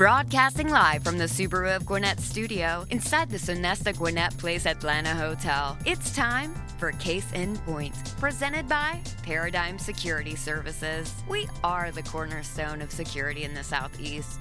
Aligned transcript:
Broadcasting 0.00 0.70
live 0.70 1.04
from 1.04 1.18
the 1.18 1.26
Subaru 1.26 1.76
of 1.76 1.84
Gwinnett 1.84 2.20
studio 2.20 2.86
inside 2.88 3.28
the 3.28 3.36
Sonesta 3.36 3.94
Gwinnett 3.94 4.34
Place 4.38 4.64
Atlanta 4.64 5.10
Hotel. 5.10 5.76
It's 5.84 6.16
time 6.16 6.54
for 6.78 6.92
Case 6.92 7.30
in 7.34 7.58
Point, 7.58 8.16
presented 8.18 8.66
by 8.66 9.02
Paradigm 9.22 9.78
Security 9.78 10.34
Services. 10.34 11.12
We 11.28 11.50
are 11.62 11.90
the 11.90 12.02
cornerstone 12.02 12.80
of 12.80 12.90
security 12.90 13.44
in 13.44 13.52
the 13.52 13.62
Southeast. 13.62 14.40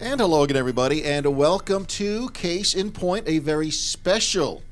And 0.00 0.20
hello 0.20 0.42
again, 0.42 0.56
everybody, 0.56 1.04
and 1.04 1.36
welcome 1.36 1.84
to 1.84 2.30
Case 2.30 2.74
in 2.74 2.90
Point, 2.90 3.28
a 3.28 3.38
very 3.38 3.70
special 3.70 4.64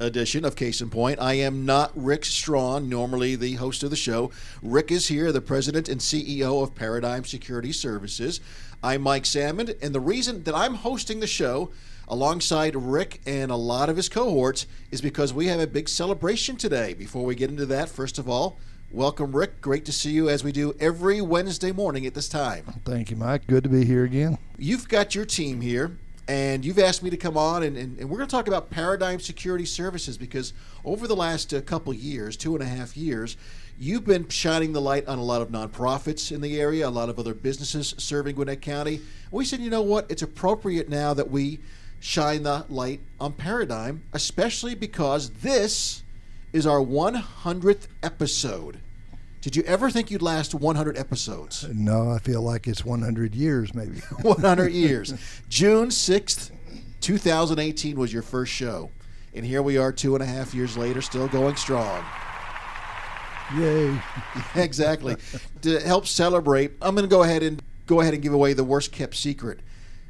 edition 0.00 0.44
of 0.44 0.56
Case 0.56 0.80
in 0.80 0.90
Point. 0.90 1.20
I 1.20 1.34
am 1.34 1.64
not 1.64 1.92
Rick 1.94 2.24
Strawn, 2.24 2.88
normally 2.88 3.36
the 3.36 3.54
host 3.54 3.82
of 3.82 3.90
the 3.90 3.96
show. 3.96 4.30
Rick 4.62 4.90
is 4.90 5.08
here, 5.08 5.32
the 5.32 5.40
president 5.40 5.88
and 5.88 6.00
CEO 6.00 6.62
of 6.62 6.74
Paradigm 6.74 7.24
Security 7.24 7.72
Services. 7.72 8.40
I'm 8.82 9.02
Mike 9.02 9.26
Sammond, 9.26 9.74
and 9.80 9.94
the 9.94 10.00
reason 10.00 10.42
that 10.44 10.54
I'm 10.54 10.74
hosting 10.74 11.20
the 11.20 11.26
show 11.26 11.70
alongside 12.08 12.76
Rick 12.76 13.20
and 13.24 13.50
a 13.50 13.56
lot 13.56 13.88
of 13.88 13.96
his 13.96 14.08
cohorts 14.08 14.66
is 14.90 15.00
because 15.00 15.32
we 15.32 15.46
have 15.46 15.60
a 15.60 15.66
big 15.66 15.88
celebration 15.88 16.56
today. 16.56 16.92
Before 16.92 17.24
we 17.24 17.34
get 17.34 17.50
into 17.50 17.66
that, 17.66 17.88
first 17.88 18.18
of 18.18 18.28
all, 18.28 18.58
welcome, 18.90 19.34
Rick. 19.34 19.60
Great 19.60 19.84
to 19.86 19.92
see 19.92 20.10
you 20.10 20.28
as 20.28 20.44
we 20.44 20.52
do 20.52 20.74
every 20.80 21.20
Wednesday 21.20 21.72
morning 21.72 22.04
at 22.04 22.14
this 22.14 22.28
time. 22.28 22.64
Thank 22.84 23.10
you, 23.10 23.16
Mike. 23.16 23.46
Good 23.46 23.64
to 23.64 23.70
be 23.70 23.84
here 23.84 24.04
again. 24.04 24.38
You've 24.58 24.88
got 24.88 25.14
your 25.14 25.24
team 25.24 25.60
here, 25.60 25.96
and 26.26 26.64
you've 26.64 26.78
asked 26.78 27.02
me 27.02 27.10
to 27.10 27.16
come 27.16 27.36
on, 27.36 27.62
and, 27.62 27.76
and, 27.76 27.98
and 27.98 28.08
we're 28.08 28.16
going 28.16 28.28
to 28.28 28.34
talk 28.34 28.48
about 28.48 28.70
Paradigm 28.70 29.20
Security 29.20 29.66
Services 29.66 30.16
because 30.16 30.52
over 30.84 31.06
the 31.06 31.16
last 31.16 31.52
uh, 31.52 31.60
couple 31.60 31.92
years, 31.92 32.36
two 32.36 32.54
and 32.54 32.62
a 32.62 32.66
half 32.66 32.96
years, 32.96 33.36
You've 33.76 34.04
been 34.04 34.28
shining 34.28 34.72
the 34.72 34.80
light 34.80 35.08
on 35.08 35.18
a 35.18 35.24
lot 35.24 35.42
of 35.42 35.48
nonprofits 35.48 36.30
in 36.30 36.40
the 36.40 36.60
area, 36.60 36.86
a 36.86 36.90
lot 36.90 37.08
of 37.08 37.18
other 37.18 37.34
businesses 37.34 37.92
serving 37.98 38.36
Gwinnett 38.36 38.62
County. 38.62 39.00
We 39.32 39.44
said, 39.44 39.58
you 39.58 39.68
know 39.68 39.82
what? 39.82 40.08
It's 40.08 40.22
appropriate 40.22 40.88
now 40.88 41.12
that 41.14 41.28
we 41.28 41.58
shine 41.98 42.44
the 42.44 42.66
light 42.68 43.00
on 43.18 43.32
Paradigm, 43.32 44.02
especially 44.12 44.76
because 44.76 45.30
this 45.30 46.04
is 46.52 46.68
our 46.68 46.78
100th 46.78 47.88
episode. 48.00 48.78
Did 49.44 49.56
you 49.56 49.62
ever 49.64 49.90
think 49.90 50.10
you'd 50.10 50.22
last 50.22 50.54
100 50.54 50.96
episodes? 50.96 51.68
No, 51.68 52.08
I 52.08 52.18
feel 52.18 52.40
like 52.40 52.66
it's 52.66 52.82
100 52.82 53.34
years, 53.34 53.74
maybe. 53.74 53.98
100 54.22 54.72
years. 54.72 55.12
June 55.50 55.88
6th, 55.90 56.50
2018 57.02 57.98
was 57.98 58.10
your 58.10 58.22
first 58.22 58.50
show. 58.50 58.88
And 59.34 59.44
here 59.44 59.60
we 59.60 59.76
are 59.76 59.92
two 59.92 60.14
and 60.14 60.22
a 60.24 60.26
half 60.26 60.54
years 60.54 60.78
later, 60.78 61.02
still 61.02 61.28
going 61.28 61.56
strong. 61.56 62.02
Yay. 63.54 64.00
exactly. 64.54 65.16
to 65.60 65.78
help 65.80 66.06
celebrate, 66.06 66.72
I'm 66.80 66.94
going 66.94 67.06
to 67.06 67.14
go 67.14 67.22
ahead 67.22 67.42
and 67.42 67.62
go 67.84 68.00
ahead 68.00 68.14
and 68.14 68.22
give 68.22 68.32
away 68.32 68.54
the 68.54 68.64
worst 68.64 68.92
kept 68.92 69.14
secret. 69.14 69.60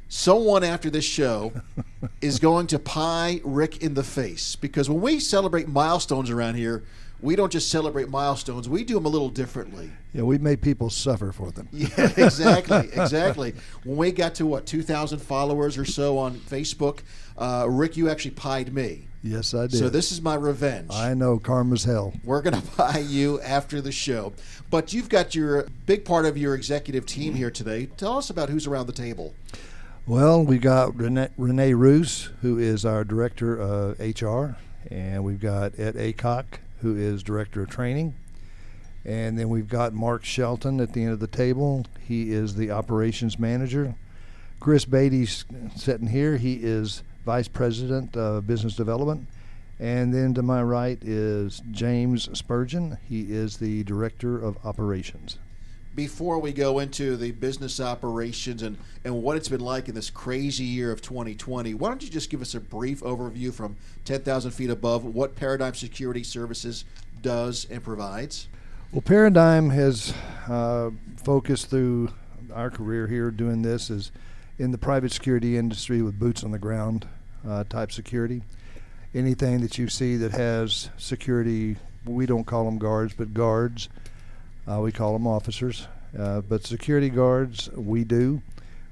Someone 0.07 0.63
after 0.63 0.89
this 0.89 1.03
show 1.03 1.51
is 2.21 2.39
going 2.39 2.67
to 2.67 2.79
pie 2.79 3.41
Rick 3.43 3.83
in 3.83 3.95
the 3.95 4.03
face 4.03 4.55
because 4.55 4.89
when 4.89 5.01
we 5.01 5.19
celebrate 5.19 5.67
milestones 5.67 6.29
around 6.29 6.55
here, 6.55 6.85
we 7.25 7.35
don't 7.35 7.51
just 7.51 7.69
celebrate 7.69 8.07
milestones, 8.07 8.69
we 8.69 8.83
do 8.83 8.93
them 8.93 9.05
a 9.05 9.09
little 9.09 9.29
differently. 9.29 9.89
Yeah, 10.13 10.21
we 10.21 10.37
made 10.37 10.61
people 10.61 10.91
suffer 10.91 11.31
for 11.31 11.51
them. 11.51 11.67
Yeah, 11.75 12.11
exactly, 12.17 12.77
exactly. 12.93 13.53
When 13.83 13.97
we 13.97 14.11
got 14.11 14.35
to 14.35 14.45
what, 14.45 14.65
2,000 14.65 15.19
followers 15.19 15.77
or 15.77 15.85
so 15.85 16.17
on 16.19 16.35
Facebook, 16.35 16.99
uh, 17.37 17.65
Rick, 17.67 17.97
you 17.97 18.09
actually 18.09 18.31
pied 18.31 18.73
me. 18.73 19.07
Yes, 19.23 19.55
I 19.55 19.67
did. 19.67 19.79
So 19.79 19.89
this 19.89 20.11
is 20.11 20.21
my 20.21 20.35
revenge. 20.35 20.91
I 20.93 21.15
know 21.15 21.39
karma's 21.39 21.83
hell. 21.83 22.13
We're 22.23 22.43
going 22.43 22.61
to 22.61 22.67
buy 22.77 22.99
you 22.99 23.41
after 23.41 23.81
the 23.81 23.91
show. 23.91 24.33
But 24.69 24.93
you've 24.93 25.09
got 25.09 25.33
your 25.33 25.67
big 25.87 26.05
part 26.05 26.25
of 26.25 26.37
your 26.37 26.53
executive 26.53 27.07
team 27.07 27.33
here 27.33 27.51
today. 27.51 27.87
Tell 27.97 28.17
us 28.17 28.29
about 28.29 28.49
who's 28.49 28.67
around 28.67 28.85
the 28.85 28.93
table. 28.93 29.33
Well, 30.05 30.43
we 30.43 30.59
got 30.59 30.95
Renee, 30.95 31.29
Renee 31.37 31.73
Roos, 31.73 32.29
who 32.43 32.59
is 32.59 32.85
our 32.85 33.03
director 33.03 33.59
of 33.59 33.99
HR, 33.99 34.57
and 34.91 35.23
we've 35.23 35.39
got 35.39 35.79
Ed 35.79 35.95
Acock, 35.95 36.59
who 36.85 36.95
is 36.95 37.23
director 37.23 37.63
of 37.63 37.69
training. 37.69 38.13
And 39.03 39.39
then 39.39 39.49
we've 39.49 39.67
got 39.67 39.91
Mark 39.91 40.23
Shelton 40.23 40.79
at 40.79 40.93
the 40.93 41.01
end 41.01 41.13
of 41.13 41.19
the 41.19 41.25
table. 41.25 41.87
He 41.99 42.31
is 42.31 42.53
the 42.53 42.69
operations 42.69 43.39
manager. 43.39 43.95
Chris 44.59 44.85
Beatty's 44.85 45.45
sitting 45.75 46.07
here. 46.07 46.37
He 46.37 46.59
is 46.61 47.01
Vice 47.25 47.47
President 47.47 48.15
of 48.15 48.45
Business 48.45 48.75
Development. 48.75 49.27
And 49.79 50.13
then 50.13 50.35
to 50.35 50.43
my 50.43 50.61
right 50.61 50.99
is 51.01 51.63
James 51.71 52.29
Spurgeon. 52.37 52.99
He 53.09 53.33
is 53.33 53.57
the 53.57 53.83
Director 53.83 54.37
of 54.37 54.63
Operations. 54.63 55.39
Before 55.95 56.39
we 56.39 56.51
go 56.51 56.79
into 56.79 57.15
the 57.15 57.31
business 57.31 57.79
operations 57.79 58.61
and, 58.63 58.77
and 59.05 59.23
what 59.23 59.37
it's 59.37 59.47
been 59.47 59.61
like 59.61 59.87
in 59.87 59.95
this 59.95 60.09
crazy 60.09 60.65
year 60.65 60.91
of 60.91 61.01
2020, 61.01 61.73
why 61.73 61.87
don't 61.87 62.03
you 62.03 62.09
just 62.09 62.29
give 62.29 62.41
us 62.41 62.53
a 62.53 62.59
brief 62.59 62.99
overview 63.01 63.53
from 63.53 63.77
10,000 64.03 64.51
feet 64.51 64.69
above 64.69 65.05
what 65.05 65.35
Paradigm 65.35 65.73
Security 65.73 66.21
Services 66.21 66.83
does 67.21 67.65
and 67.71 67.81
provides? 67.81 68.49
Well, 68.91 69.01
Paradigm 69.01 69.69
has 69.69 70.13
uh, 70.49 70.89
focused 71.23 71.69
through 71.69 72.09
our 72.53 72.69
career 72.69 73.07
here 73.07 73.31
doing 73.31 73.61
this 73.61 73.89
is 73.89 74.11
in 74.57 74.71
the 74.71 74.77
private 74.77 75.11
security 75.11 75.57
industry 75.57 76.01
with 76.01 76.19
boots 76.19 76.43
on 76.43 76.51
the 76.51 76.59
ground 76.59 77.07
uh, 77.47 77.63
type 77.65 77.91
security. 77.91 78.41
Anything 79.13 79.61
that 79.61 79.77
you 79.77 79.87
see 79.87 80.17
that 80.17 80.31
has 80.31 80.89
security, 80.97 81.77
we 82.05 82.25
don't 82.25 82.45
call 82.45 82.65
them 82.65 82.77
guards, 82.77 83.13
but 83.13 83.33
guards, 83.33 83.89
uh, 84.69 84.79
we 84.79 84.91
call 84.91 85.13
them 85.13 85.27
officers. 85.27 85.87
Uh, 86.17 86.41
but 86.41 86.65
security 86.65 87.09
guards, 87.09 87.69
we 87.71 88.03
do. 88.03 88.41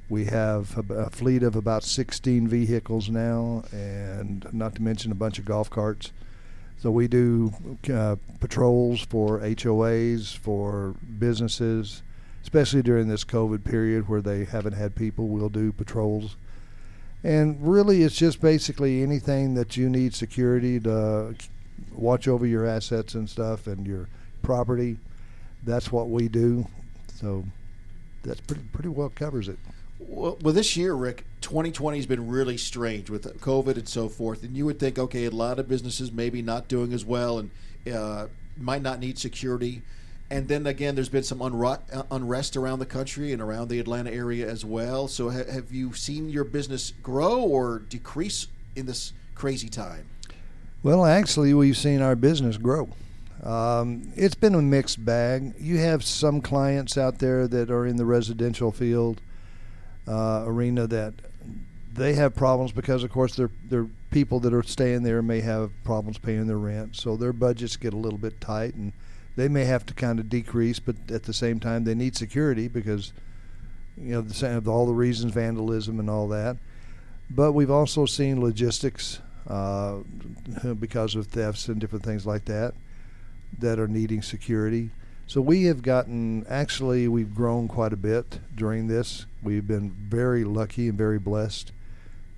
We 0.09 0.25
have 0.25 0.78
a, 0.89 0.94
a, 0.94 1.09
fleet 1.09 1.44
of 1.44 1.56
about 1.56 1.84
16 1.84 2.47
vehicles 2.47 3.09
now, 3.09 3.63
and 3.72 4.45
not 4.51 4.75
to 4.75 4.81
mention 4.81 5.12
a 5.12 5.16
bunch 5.16 5.39
of 5.39 5.45
golf 5.45 5.69
carts. 5.69 6.12
So 6.78 6.91
we 6.91 7.07
do 7.07 7.53
uh, 7.91 8.17
patrols 8.39 9.01
for 9.01 9.39
HOAs, 9.39 10.35
for 10.35 10.95
businesses, 11.17 12.03
especially 12.41 12.81
during 12.81 13.07
this 13.07 13.23
COVID 13.23 13.63
period 13.63 14.09
where 14.09 14.22
they 14.22 14.44
haven't 14.44 14.73
had 14.73 14.95
people. 14.95 15.28
We'll 15.28 15.50
do 15.50 15.72
patrols 15.72 16.35
and 17.23 17.57
really, 17.62 18.03
it's 18.03 18.17
just 18.17 18.41
basically 18.41 19.01
anything 19.01 19.53
that 19.53 19.78
you 19.78 19.89
need 19.89 20.13
security 20.13 20.79
to 20.81 21.35
watch 21.94 22.28
over 22.28 22.45
your 22.45 22.66
assets 22.66 23.16
and 23.16 23.29
stuff 23.29 23.66
and 23.66 23.88
your 23.88 24.09
property. 24.41 24.97
That's 25.66 25.91
what 25.91 26.09
we 26.09 26.28
do. 26.28 26.68
So 27.16 27.44
that's 28.24 28.41
pretty 28.41 28.63
pretty 28.74 28.90
well 28.90 29.09
covers 29.09 29.47
it. 29.47 29.57
Well, 30.00 30.38
well, 30.41 30.53
this 30.53 30.75
year, 30.75 30.94
Rick, 30.94 31.25
2020 31.41 31.97
has 31.97 32.06
been 32.06 32.28
really 32.28 32.57
strange 32.57 33.09
with 33.09 33.24
COVID 33.40 33.78
and 33.78 33.88
so 33.88 34.09
forth. 34.09 34.44
And 34.44 34.57
you 34.57 34.66
would 34.66 34.79
think, 34.79 35.00
okay, 35.00 35.25
a 35.25 35.31
lot 35.31 35.59
of 35.59 35.68
businesses 35.68 36.12
maybe 36.12 36.41
not 36.41 36.68
doing 36.68 36.94
as 36.94 37.06
well 37.06 37.40
and 37.40 37.51
uh, 37.91 38.28
might 38.57 38.81
not 38.81 39.00
need 39.00 39.18
security. 39.18 39.81
And 40.29 40.47
then 40.47 40.66
again, 40.66 40.96
there's 40.96 41.09
been 41.09 41.24
some 41.24 41.41
uh, 41.41 41.78
unrest 42.09 42.57
around 42.57 42.80
the 42.80 42.85
country 42.85 43.34
and 43.34 43.41
around 43.41 43.68
the 43.69 43.80
Atlanta 43.80 44.12
area 44.12 44.50
as 44.50 44.65
well. 44.65 45.07
So, 45.07 45.30
ha- 45.30 45.51
have 45.51 45.71
you 45.71 45.94
seen 45.94 46.30
your 46.30 46.44
business 46.44 46.94
grow 47.04 47.42
or 47.42 47.80
decrease 47.80 48.48
in 48.75 48.86
this 48.86 49.13
crazy 49.36 49.69
time? 49.69 50.07
Well, 50.81 51.06
actually, 51.06 51.54
we've 51.54 51.77
seen 51.77 52.01
our 52.01 52.15
business 52.15 52.57
grow. 52.57 52.89
Um, 53.44 54.13
it's 54.16 54.36
been 54.36 54.56
a 54.56 54.62
mixed 54.62 55.04
bag. 55.04 55.54
You 55.60 55.78
have 55.80 56.04
some 56.04 56.40
clients 56.40 56.98
out 56.98 57.19
there 57.19 57.48
that 57.48 57.69
are 57.69 57.86
in 57.86 57.98
the 57.98 58.06
residential 58.06 58.72
field 58.72 59.19
uh, 60.07 60.44
arena 60.45 60.88
that 60.88 61.13
they 61.94 62.13
have 62.13 62.36
problems 62.36 62.72
because, 62.72 63.04
of 63.04 63.12
course, 63.12 63.36
their 63.36 63.50
their 63.69 63.88
people 64.12 64.40
that 64.42 64.54
are 64.54 64.63
staying 64.63 65.04
there 65.04 65.22
may 65.22 65.42
have 65.42 65.72
problems 65.84 66.18
paying 66.18 66.48
their 66.48 66.57
rent, 66.57 66.95
so 66.95 67.18
their 67.18 67.34
budgets 67.34 67.75
get 67.75 67.94
a 67.94 67.98
little 67.98 68.18
bit 68.18 68.40
tight 68.40 68.75
and 68.75 68.94
they 69.36 69.48
may 69.48 69.66
have 69.66 69.86
to 69.88 69.94
kind 69.94 70.19
of 70.19 70.30
decrease, 70.30 70.80
but 70.80 70.96
at 71.10 71.24
the 71.24 71.34
same 71.34 71.60
time, 71.60 71.84
they 71.84 71.96
need 71.96 72.16
security 72.16 72.68
because, 72.68 73.13
you 73.98 74.12
know, 74.12 74.22
the 74.22 74.34
same 74.34 74.68
all 74.68 74.86
the 74.86 74.94
reasons, 74.94 75.34
vandalism 75.34 76.00
and 76.00 76.10
all 76.10 76.28
that. 76.28 76.57
But 77.30 77.54
we've 77.54 77.72
also 77.72 78.06
seen 78.06 78.39
logistics 78.39 79.19
uh, 79.48 79.98
because 80.80 81.16
of 81.16 81.28
thefts 81.28 81.68
and 81.68 81.81
different 81.81 82.06
things 82.06 82.25
like 82.25 82.46
that 82.46 82.75
that 83.59 83.79
are 83.79 83.88
needing 83.88 84.21
security. 84.21 84.89
So 85.25 85.41
we 85.41 85.63
have 85.63 85.81
gotten, 85.81 86.45
actually, 86.47 87.07
we've 87.07 87.33
grown 87.33 87.67
quite 87.67 87.94
a 87.94 87.97
bit 87.97 88.39
during 88.55 88.88
this. 88.88 89.25
We've 89.41 89.65
been 89.65 89.91
very 89.91 90.44
lucky 90.44 90.89
and 90.89 90.97
very 90.97 91.19
blessed 91.19 91.71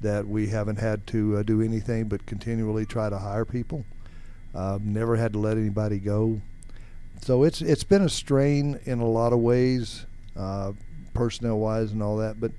that 0.01 0.27
we 0.27 0.47
haven't 0.47 0.77
had 0.77 1.07
to 1.07 1.37
uh, 1.37 1.43
do 1.43 1.61
anything 1.61 2.07
but 2.07 2.25
continually 2.25 2.85
try 2.85 3.09
to 3.09 3.17
hire 3.17 3.45
people. 3.45 3.85
Uh, 4.53 4.79
never 4.81 5.15
had 5.15 5.33
to 5.33 5.39
let 5.39 5.57
anybody 5.57 5.99
go. 5.99 6.41
So 7.21 7.43
it's 7.43 7.61
it's 7.61 7.83
been 7.83 8.03
a 8.03 8.09
strain 8.09 8.79
in 8.85 8.99
a 8.99 9.07
lot 9.07 9.33
of 9.33 9.39
ways, 9.39 10.05
uh, 10.37 10.73
personnel 11.13 11.57
wise 11.57 11.91
and 11.91 12.03
all 12.03 12.17
that. 12.17 12.39
But 12.39 12.51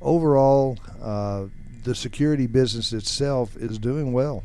overall, 0.00 0.78
uh, 1.00 1.46
the 1.84 1.94
security 1.94 2.46
business 2.46 2.92
itself 2.92 3.56
is 3.56 3.78
doing 3.78 4.12
well. 4.12 4.44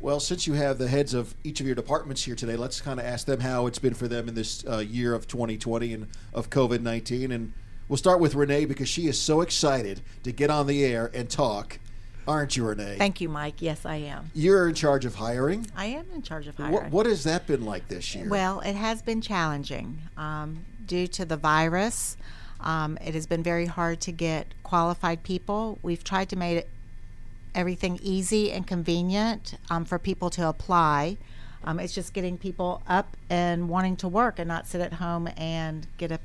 Well, 0.00 0.20
since 0.20 0.46
you 0.46 0.52
have 0.52 0.78
the 0.78 0.86
heads 0.86 1.12
of 1.12 1.34
each 1.42 1.60
of 1.60 1.66
your 1.66 1.74
departments 1.74 2.22
here 2.24 2.36
today, 2.36 2.56
let's 2.56 2.80
kind 2.80 3.00
of 3.00 3.06
ask 3.06 3.26
them 3.26 3.40
how 3.40 3.66
it's 3.66 3.80
been 3.80 3.94
for 3.94 4.06
them 4.06 4.28
in 4.28 4.34
this 4.34 4.64
uh, 4.64 4.78
year 4.78 5.12
of 5.12 5.26
2020 5.26 5.92
and 5.92 6.06
of 6.32 6.50
COVID 6.50 6.82
19. 6.82 7.32
And 7.32 7.52
we'll 7.88 7.96
start 7.96 8.20
with 8.20 8.36
Renee 8.36 8.64
because 8.64 8.88
she 8.88 9.08
is 9.08 9.20
so 9.20 9.40
excited 9.40 10.00
to 10.22 10.30
get 10.30 10.50
on 10.50 10.68
the 10.68 10.84
air 10.84 11.10
and 11.12 11.28
talk. 11.28 11.80
Aren't 12.28 12.56
you, 12.56 12.66
Renee? 12.66 12.96
Thank 12.98 13.20
you, 13.20 13.28
Mike. 13.28 13.60
Yes, 13.60 13.86
I 13.86 13.96
am. 13.96 14.30
You're 14.34 14.68
in 14.68 14.74
charge 14.74 15.04
of 15.04 15.14
hiring. 15.14 15.66
I 15.74 15.86
am 15.86 16.06
in 16.14 16.22
charge 16.22 16.46
of 16.46 16.56
hiring. 16.56 16.74
What, 16.74 16.90
what 16.90 17.06
has 17.06 17.24
that 17.24 17.46
been 17.46 17.64
like 17.64 17.88
this 17.88 18.14
year? 18.14 18.28
Well, 18.28 18.60
it 18.60 18.74
has 18.74 19.00
been 19.00 19.22
challenging 19.22 19.98
um, 20.16 20.64
due 20.86 21.06
to 21.08 21.24
the 21.24 21.38
virus. 21.38 22.18
Um, 22.60 22.98
it 23.04 23.14
has 23.14 23.26
been 23.26 23.42
very 23.42 23.66
hard 23.66 24.00
to 24.02 24.12
get 24.12 24.52
qualified 24.62 25.22
people. 25.22 25.78
We've 25.82 26.04
tried 26.04 26.28
to 26.28 26.36
make 26.36 26.58
it 26.58 26.68
everything 27.54 27.98
easy 28.02 28.52
and 28.52 28.66
convenient 28.66 29.54
um, 29.70 29.84
for 29.84 29.98
people 29.98 30.30
to 30.30 30.48
apply. 30.48 31.16
Um, 31.64 31.80
it's 31.80 31.94
just 31.94 32.12
getting 32.12 32.38
people 32.38 32.82
up 32.88 33.16
and 33.28 33.68
wanting 33.68 33.96
to 33.96 34.08
work 34.08 34.38
and 34.38 34.46
not 34.46 34.66
sit 34.66 34.80
at 34.80 34.94
home 34.94 35.28
and 35.36 35.86
get 35.96 36.12
a 36.12 36.20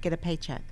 get 0.00 0.12
a 0.12 0.16
paycheck. 0.16 0.62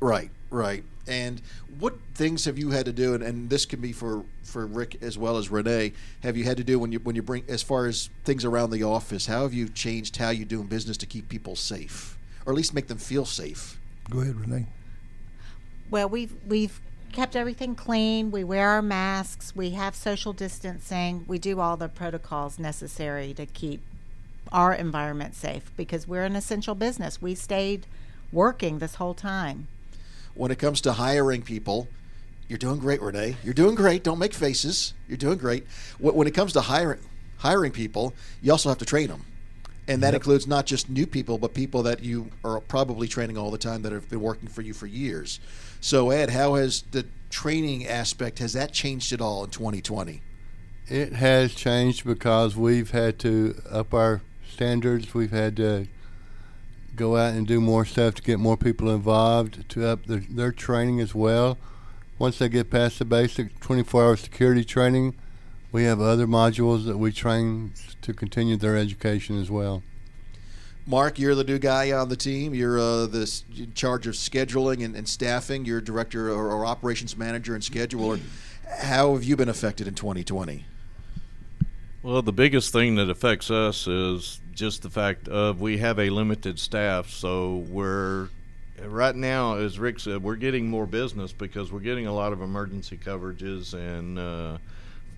Right, 0.00 0.30
right. 0.50 0.84
And 1.06 1.42
what 1.78 1.96
things 2.14 2.44
have 2.44 2.58
you 2.58 2.70
had 2.70 2.86
to 2.86 2.92
do? 2.92 3.14
And, 3.14 3.22
and 3.22 3.50
this 3.50 3.66
can 3.66 3.80
be 3.80 3.92
for, 3.92 4.24
for 4.42 4.66
Rick 4.66 5.02
as 5.02 5.18
well 5.18 5.36
as 5.38 5.50
Renee. 5.50 5.92
Have 6.22 6.36
you 6.36 6.44
had 6.44 6.56
to 6.58 6.64
do 6.64 6.78
when 6.78 6.92
you 6.92 6.98
when 7.00 7.16
you 7.16 7.22
bring 7.22 7.44
as 7.48 7.62
far 7.62 7.86
as 7.86 8.10
things 8.24 8.44
around 8.44 8.70
the 8.70 8.82
office? 8.82 9.26
How 9.26 9.42
have 9.42 9.54
you 9.54 9.68
changed 9.68 10.16
how 10.16 10.30
you 10.30 10.44
doing 10.44 10.66
business 10.66 10.96
to 10.98 11.06
keep 11.06 11.28
people 11.28 11.56
safe, 11.56 12.18
or 12.46 12.52
at 12.52 12.56
least 12.56 12.74
make 12.74 12.88
them 12.88 12.98
feel 12.98 13.24
safe? 13.24 13.80
Go 14.08 14.20
ahead, 14.20 14.36
Renee. 14.36 14.66
Well, 15.90 16.08
we've 16.08 16.34
we've 16.46 16.80
kept 17.10 17.36
everything 17.36 17.74
clean. 17.74 18.30
We 18.30 18.44
wear 18.44 18.68
our 18.70 18.82
masks. 18.82 19.54
We 19.54 19.70
have 19.70 19.94
social 19.94 20.32
distancing. 20.32 21.24
We 21.26 21.38
do 21.38 21.60
all 21.60 21.76
the 21.76 21.88
protocols 21.88 22.58
necessary 22.58 23.34
to 23.34 23.46
keep 23.46 23.82
our 24.52 24.72
environment 24.72 25.34
safe 25.34 25.70
because 25.76 26.08
we're 26.08 26.24
an 26.24 26.36
essential 26.36 26.74
business. 26.74 27.20
We 27.20 27.34
stayed 27.34 27.86
working 28.32 28.78
this 28.78 28.96
whole 28.96 29.14
time. 29.14 29.68
When 30.34 30.50
it 30.50 30.58
comes 30.58 30.80
to 30.82 30.92
hiring 30.92 31.42
people, 31.42 31.88
you're 32.48 32.58
doing 32.58 32.78
great, 32.78 33.02
Renee. 33.02 33.36
You're 33.44 33.54
doing 33.54 33.74
great. 33.74 34.02
Don't 34.02 34.18
make 34.18 34.34
faces. 34.34 34.94
You're 35.08 35.18
doing 35.18 35.38
great. 35.38 35.66
When 35.98 36.26
it 36.26 36.34
comes 36.34 36.52
to 36.54 36.62
hiring 36.62 37.00
hiring 37.38 37.72
people, 37.72 38.12
you 38.42 38.52
also 38.52 38.68
have 38.68 38.78
to 38.78 38.84
train 38.84 39.08
them. 39.08 39.24
And 39.88 40.02
that 40.02 40.08
Yep. 40.12 40.20
includes 40.20 40.46
not 40.46 40.66
just 40.66 40.90
new 40.90 41.06
people, 41.06 41.38
but 41.38 41.54
people 41.54 41.82
that 41.84 42.02
you 42.04 42.30
are 42.44 42.60
probably 42.60 43.08
training 43.08 43.38
all 43.38 43.50
the 43.50 43.58
time 43.58 43.82
that 43.82 43.92
have 43.92 44.08
been 44.10 44.20
working 44.20 44.48
for 44.48 44.60
you 44.62 44.74
for 44.74 44.86
years. 44.86 45.40
So, 45.80 46.10
Ed, 46.10 46.30
how 46.30 46.54
has 46.54 46.82
the 46.90 47.06
training 47.30 47.86
aspect 47.86 48.38
has 48.38 48.52
that 48.52 48.72
changed 48.72 49.12
at 49.12 49.20
all 49.20 49.44
in 49.44 49.50
2020? 49.50 50.20
It 50.88 51.14
has 51.14 51.54
changed 51.54 52.04
because 52.04 52.56
we've 52.56 52.90
had 52.90 53.18
to 53.20 53.54
up 53.70 53.94
our 53.94 54.20
standards. 54.48 55.14
We've 55.14 55.30
had 55.30 55.56
to 55.56 55.86
go 56.96 57.16
out 57.16 57.32
and 57.34 57.46
do 57.46 57.60
more 57.60 57.84
stuff 57.84 58.14
to 58.16 58.22
get 58.22 58.38
more 58.38 58.56
people 58.56 58.90
involved 58.90 59.68
to 59.70 59.86
up 59.86 60.04
their, 60.06 60.22
their 60.28 60.52
training 60.52 61.00
as 61.00 61.14
well. 61.14 61.56
Once 62.18 62.38
they 62.38 62.48
get 62.50 62.70
past 62.70 62.98
the 62.98 63.04
basic 63.06 63.58
24-hour 63.60 64.16
security 64.16 64.64
training, 64.64 65.14
we 65.72 65.84
have 65.84 66.00
other 66.00 66.26
modules 66.26 66.84
that 66.84 66.98
we 66.98 67.12
train 67.12 67.72
to 68.02 68.12
continue 68.12 68.56
their 68.56 68.76
education 68.76 69.40
as 69.40 69.50
well. 69.50 69.82
Mark, 70.86 71.18
you're 71.18 71.34
the 71.34 71.44
new 71.44 71.58
guy 71.58 71.92
on 71.92 72.08
the 72.08 72.16
team. 72.16 72.54
You're 72.54 72.78
uh, 72.78 73.06
the 73.06 73.42
in 73.56 73.72
charge 73.74 74.06
of 74.06 74.14
scheduling 74.14 74.84
and, 74.84 74.96
and 74.96 75.08
staffing. 75.08 75.64
You're 75.64 75.80
director 75.80 76.30
or, 76.30 76.50
or 76.50 76.66
operations 76.66 77.16
manager 77.16 77.54
and 77.54 77.62
scheduler. 77.62 78.20
How 78.80 79.14
have 79.14 79.24
you 79.24 79.36
been 79.36 79.48
affected 79.48 79.86
in 79.86 79.94
2020? 79.94 80.64
Well, 82.02 82.22
the 82.22 82.32
biggest 82.32 82.72
thing 82.72 82.94
that 82.94 83.10
affects 83.10 83.50
us 83.50 83.86
is 83.86 84.40
just 84.54 84.82
the 84.82 84.90
fact 84.90 85.28
of 85.28 85.60
we 85.60 85.78
have 85.78 85.98
a 85.98 86.08
limited 86.08 86.58
staff. 86.58 87.10
So 87.10 87.56
we're 87.68 88.28
right 88.82 89.14
now, 89.14 89.56
as 89.56 89.78
Rick 89.78 90.00
said, 90.00 90.22
we're 90.22 90.36
getting 90.36 90.68
more 90.68 90.86
business 90.86 91.32
because 91.32 91.70
we're 91.70 91.80
getting 91.80 92.06
a 92.06 92.12
lot 92.12 92.32
of 92.32 92.40
emergency 92.40 92.96
coverages 92.96 93.74
and 93.74 94.18
uh, 94.18 94.58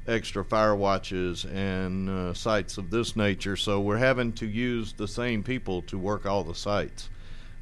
extra 0.07 0.45
fire 0.45 0.75
watches 0.75 1.45
and 1.45 2.09
uh, 2.09 2.35
sites 2.35 2.79
of 2.79 2.91
this 2.91 3.17
nature. 3.17 3.57
So 3.57 3.81
we're 3.81 3.99
having 3.99 4.33
to 4.35 4.47
use 4.47 4.93
the 4.95 5.09
same 5.09 5.43
people 5.43 5.83
to 5.83 5.99
work 5.99 6.27
all 6.27 6.45
the 6.45 6.55
sites. 6.55 7.09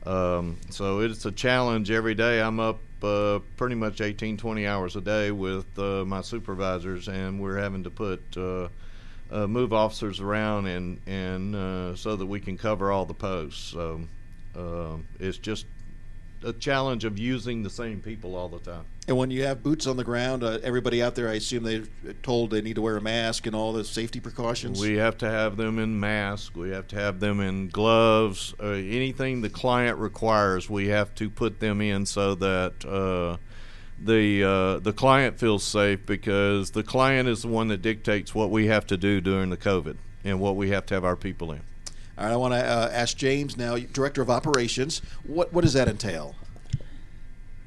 Um, 0.07 0.57
so 0.71 1.01
it's 1.01 1.27
a 1.27 1.33
challenge 1.33 1.91
every 1.91 2.15
day. 2.15 2.41
I'm 2.41 2.59
up 2.59 2.81
uh, 3.03 3.41
pretty 3.57 3.75
much 3.75 4.01
18, 4.01 4.37
20 4.37 4.67
hours 4.67 4.97
a 4.97 5.01
day 5.01 5.31
with 5.31 5.79
uh, 5.79 6.05
my 6.05 6.23
supervisors, 6.23 7.09
and 7.09 7.41
we're 7.41 7.59
having 7.59 7.85
to 7.85 7.91
put 7.91 8.23
uh, 8.37 8.69
uh, 9.31 9.47
move 9.47 9.73
officers 9.73 10.21
around 10.21 10.67
and 10.67 11.01
and 11.07 11.55
uh, 11.55 11.95
so 11.95 12.17
that 12.17 12.27
we 12.27 12.41
can 12.41 12.59
cover 12.59 12.91
all 12.91 13.05
the 13.05 13.15
posts. 13.15 13.63
So 13.73 14.03
um 14.57 15.07
it's 15.21 15.39
just 15.39 15.67
a 16.45 16.53
challenge 16.53 17.05
of 17.05 17.19
using 17.19 17.63
the 17.63 17.71
same 17.71 18.01
people 18.01 18.35
all 18.35 18.49
the 18.49 18.59
time. 18.59 18.85
And 19.09 19.17
when 19.17 19.31
you 19.31 19.45
have 19.45 19.63
boots 19.63 19.87
on 19.87 19.97
the 19.97 20.05
ground, 20.05 20.45
uh, 20.45 20.59
everybody 20.63 21.03
out 21.03 21.15
there, 21.15 21.29
I 21.29 21.35
assume 21.35 21.65
they're 21.65 22.15
told 22.23 22.51
they 22.51 22.63
need 22.63 22.77
to 22.77 22.83
wear 22.83 22.97
a 22.97 23.01
mask 23.01 23.47
and 23.47 23.57
all 23.57 23.73
the 23.73 23.85
safety 23.85 24.21
precautions. 24.21 24.81
We 24.81 24.97
have 24.97 25.19
to 25.19 25.29
have 25.29 25.57
them 25.57 25.79
in 25.79 25.99
masks. 25.99 26.55
We 26.55 26.71
have 26.71 26.87
to 26.89 26.97
have 26.97 27.21
them 27.21 27.41
in 27.41 27.69
gloves. 27.69 28.55
Uh, 28.61 28.69
anything 28.69 29.43
the 29.43 29.51
client 29.51 29.99
requires, 29.99 30.71
we 30.71 30.89
have 30.89 31.15
to 31.17 31.29
put 31.29 31.61
them 31.61 31.81
in 31.81 32.07
so 32.07 32.35
that 32.37 32.85
uh, 32.85 33.37
the 34.03 34.45
uh, 34.45 34.79
the 34.79 34.93
client 34.93 35.39
feels 35.39 35.63
safe 35.63 36.07
because 36.07 36.71
the 36.71 36.83
client 36.83 37.29
is 37.29 37.43
the 37.43 37.49
one 37.49 37.69
that 37.69 37.83
dictates 37.83 38.35
what 38.35 38.51
we 38.51 38.67
have 38.69 38.87
to 38.87 38.97
do 38.97 39.21
during 39.21 39.51
the 39.51 39.57
COVID 39.57 39.97
and 40.25 40.41
what 40.41 40.57
we 40.57 40.71
have 40.71 40.87
to 40.87 40.95
have 40.95 41.05
our 41.05 41.17
people 41.17 41.53
in. 41.53 41.61
All 42.20 42.26
right, 42.26 42.32
I 42.34 42.37
want 42.37 42.52
to 42.52 42.58
uh, 42.62 42.90
ask 42.93 43.17
James 43.17 43.56
now, 43.56 43.78
director 43.78 44.20
of 44.20 44.28
operations. 44.28 45.00
What 45.26 45.55
what 45.55 45.62
does 45.62 45.72
that 45.72 45.88
entail? 45.88 46.34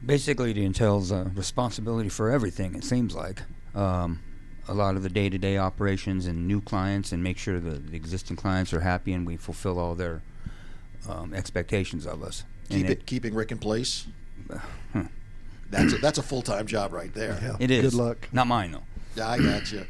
Basically, 0.05 0.51
it 0.51 0.57
entails 0.57 1.11
uh, 1.11 1.29
responsibility 1.33 2.09
for 2.09 2.29
everything. 2.29 2.75
It 2.75 2.83
seems 2.83 3.15
like 3.15 3.41
um, 3.73 4.21
a 4.67 4.73
lot 4.75 4.95
of 4.95 5.01
the 5.01 5.09
day-to-day 5.09 5.57
operations 5.57 6.27
and 6.27 6.47
new 6.47 6.61
clients, 6.61 7.11
and 7.11 7.23
make 7.23 7.39
sure 7.39 7.59
the, 7.59 7.79
the 7.79 7.95
existing 7.95 8.35
clients 8.35 8.73
are 8.73 8.81
happy 8.81 9.13
and 9.13 9.25
we 9.25 9.37
fulfill 9.37 9.79
all 9.79 9.95
their 9.95 10.21
um, 11.09 11.33
expectations 11.33 12.05
of 12.05 12.21
us. 12.21 12.43
And 12.69 12.81
Keep 12.81 12.89
it, 12.91 13.05
keeping 13.07 13.33
Rick 13.33 13.51
in 13.53 13.57
place. 13.57 14.05
huh. 14.93 15.03
That's 15.71 15.93
a, 15.93 15.97
that's 15.97 16.17
a 16.19 16.23
full 16.23 16.43
time 16.43 16.67
job 16.67 16.93
right 16.93 17.11
there. 17.15 17.39
Yeah. 17.41 17.55
It 17.59 17.71
is. 17.71 17.85
Good 17.85 17.93
luck. 17.95 18.29
Not 18.31 18.45
mine 18.45 18.73
though. 18.73 18.83
Yeah, 19.15 19.29
I 19.29 19.39
got 19.39 19.71
you. 19.71 19.87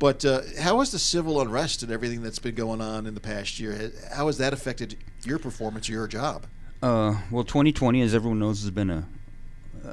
But 0.00 0.24
uh, 0.24 0.40
how 0.58 0.78
has 0.80 0.90
the 0.90 0.98
civil 0.98 1.40
unrest 1.42 1.82
and 1.82 1.92
everything 1.92 2.22
that's 2.22 2.38
been 2.38 2.54
going 2.54 2.80
on 2.80 3.06
in 3.06 3.14
the 3.14 3.20
past 3.20 3.60
year? 3.60 3.92
How 4.12 4.26
has 4.28 4.38
that 4.38 4.52
affected 4.54 4.96
your 5.24 5.38
performance, 5.38 5.88
your 5.90 6.08
job? 6.08 6.46
Uh, 6.82 7.18
well, 7.30 7.44
2020, 7.44 8.00
as 8.00 8.14
everyone 8.14 8.38
knows, 8.40 8.62
has 8.62 8.70
been 8.70 8.90
a 8.90 9.04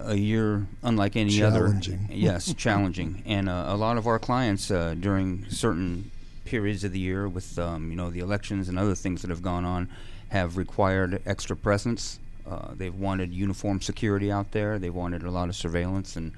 a 0.03 0.15
year 0.15 0.65
unlike 0.83 1.15
any 1.15 1.37
Challenging. 1.37 1.95
other. 1.95 2.13
Yes, 2.13 2.53
challenging, 2.53 3.23
and 3.25 3.47
uh, 3.47 3.65
a 3.67 3.75
lot 3.75 3.97
of 3.97 4.05
our 4.07 4.19
clients 4.19 4.69
uh, 4.69 4.95
during 4.99 5.45
certain 5.49 6.11
periods 6.45 6.83
of 6.83 6.91
the 6.93 6.99
year, 6.99 7.27
with 7.27 7.57
um, 7.59 7.89
you 7.89 7.95
know 7.95 8.09
the 8.09 8.19
elections 8.19 8.69
and 8.69 8.77
other 8.79 8.95
things 8.95 9.21
that 9.21 9.29
have 9.29 9.41
gone 9.41 9.65
on, 9.65 9.89
have 10.29 10.55
required 10.57 11.21
extra 11.25 11.55
presence. 11.55 12.19
Uh, 12.49 12.73
they've 12.75 12.95
wanted 12.95 13.33
uniform 13.33 13.81
security 13.81 14.31
out 14.31 14.51
there. 14.51 14.79
They've 14.79 14.93
wanted 14.93 15.23
a 15.23 15.31
lot 15.31 15.49
of 15.49 15.55
surveillance 15.55 16.15
and 16.15 16.31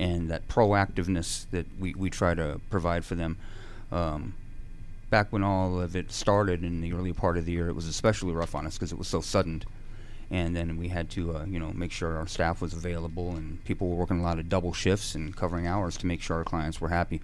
and 0.00 0.30
that 0.30 0.48
proactiveness 0.48 1.44
that 1.50 1.66
we, 1.78 1.94
we 1.94 2.08
try 2.08 2.34
to 2.34 2.58
provide 2.70 3.04
for 3.04 3.14
them. 3.14 3.36
Um, 3.92 4.34
back 5.10 5.30
when 5.30 5.42
all 5.42 5.78
of 5.78 5.94
it 5.94 6.10
started 6.10 6.64
in 6.64 6.80
the 6.80 6.94
early 6.94 7.12
part 7.12 7.36
of 7.36 7.44
the 7.44 7.52
year, 7.52 7.68
it 7.68 7.74
was 7.74 7.86
especially 7.86 8.32
rough 8.32 8.54
on 8.54 8.66
us 8.66 8.78
because 8.78 8.92
it 8.92 8.98
was 8.98 9.08
so 9.08 9.20
sudden. 9.20 9.62
And 10.30 10.56
then 10.56 10.78
we 10.78 10.88
had 10.88 11.10
to, 11.10 11.36
uh, 11.36 11.44
you 11.44 11.58
know, 11.58 11.70
make 11.74 11.92
sure 11.92 12.16
our 12.16 12.26
staff 12.26 12.62
was 12.62 12.72
available, 12.72 13.32
and 13.32 13.62
people 13.64 13.88
were 13.88 13.96
working 13.96 14.20
a 14.20 14.22
lot 14.22 14.38
of 14.38 14.48
double 14.48 14.72
shifts 14.72 15.14
and 15.14 15.36
covering 15.36 15.66
hours 15.66 15.98
to 15.98 16.06
make 16.06 16.22
sure 16.22 16.38
our 16.38 16.44
clients 16.44 16.80
were 16.80 16.88
happy. 16.88 17.20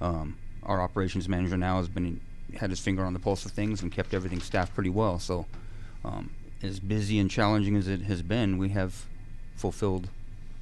Um, 0.00 0.36
our 0.64 0.80
operations 0.80 1.28
manager 1.28 1.56
now 1.56 1.76
has 1.76 1.88
been 1.88 2.20
had 2.56 2.70
his 2.70 2.80
finger 2.80 3.04
on 3.04 3.12
the 3.12 3.18
pulse 3.18 3.44
of 3.44 3.52
things 3.52 3.82
and 3.82 3.92
kept 3.92 4.14
everything 4.14 4.40
staffed 4.40 4.74
pretty 4.74 4.90
well. 4.90 5.20
So, 5.20 5.46
um, 6.04 6.30
as 6.62 6.80
busy 6.80 7.20
and 7.20 7.30
challenging 7.30 7.76
as 7.76 7.86
it 7.86 8.02
has 8.02 8.22
been, 8.22 8.58
we 8.58 8.70
have 8.70 9.04
fulfilled 9.54 10.08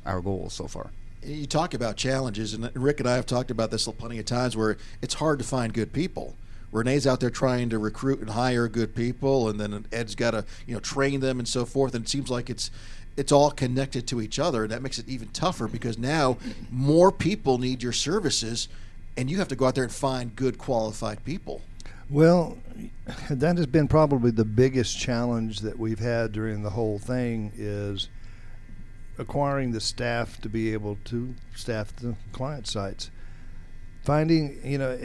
our 0.04 0.21
goals 0.21 0.52
so 0.52 0.66
far. 0.66 0.90
You 1.25 1.47
talk 1.47 1.75
about 1.75 1.97
challenges, 1.97 2.54
and 2.54 2.71
Rick 2.75 3.00
and 3.00 3.09
I 3.09 3.14
have 3.14 3.26
talked 3.26 3.50
about 3.50 3.71
this 3.71 3.87
plenty 3.87 4.19
of 4.19 4.26
times 4.26 4.57
where 4.57 4.76
it's 5.00 5.14
hard 5.14 5.38
to 5.38 5.45
find 5.45 5.73
good 5.73 5.93
people. 5.93 6.37
Renee's 6.71 7.07
out 7.07 7.21
there 7.21 7.31
trying 7.31 7.71
to 7.71 7.78
recruit 7.78 8.21
and 8.21 8.31
hire 8.31 8.69
good 8.69 8.95
people, 8.95 9.49
and 9.49 9.61
then 9.61 9.87
Ed's 9.93 10.14
got 10.14 10.33
to 10.33 10.45
you 10.66 10.75
know 10.75 10.81
train 10.81 11.21
them 11.21 11.38
and 11.38 11.49
so 11.49 11.64
forth. 11.64 11.95
And 11.95 12.04
it 12.04 12.09
seems 12.09 12.31
like 12.31 12.50
it's 12.50 12.71
it's 13.16 13.33
all 13.33 13.50
connected 13.50 14.07
to 14.09 14.21
each 14.21 14.38
other, 14.38 14.64
and 14.64 14.73
that 14.73 14.83
makes 14.83 14.99
it 14.99 15.09
even 15.09 15.28
tougher 15.28 15.69
because 15.69 15.97
now 15.97 16.37
more 16.71 17.12
people 17.12 17.59
need 17.59 17.83
your 17.83 17.93
services, 17.93 18.69
and 19.16 19.31
you 19.31 19.38
have 19.38 19.49
to 19.49 19.57
go 19.57 19.66
out 19.66 19.76
there 19.76 19.85
and 19.85 19.93
find 19.93 20.35
good 20.35 20.59
qualified 20.59 21.25
people. 21.25 21.62
Well, 22.11 22.59
that 23.31 23.57
has 23.57 23.66
been 23.66 23.88
probably 23.88 24.31
the 24.31 24.45
biggest 24.45 24.99
challenge 24.99 25.61
that 25.61 25.78
we've 25.78 25.99
had 25.99 26.33
during 26.33 26.62
the 26.62 26.71
whole 26.71 26.99
thing 26.99 27.52
is 27.57 28.09
acquiring 29.18 29.73
the 29.73 29.80
staff 29.80 30.40
to 30.40 30.49
be 30.49 30.73
able 30.73 30.99
to 31.04 31.35
staff 31.54 31.94
the 31.97 32.14
client 32.33 32.66
sites. 32.66 33.11
Finding, 34.02 34.61
you 34.64 34.78
know, 34.78 34.99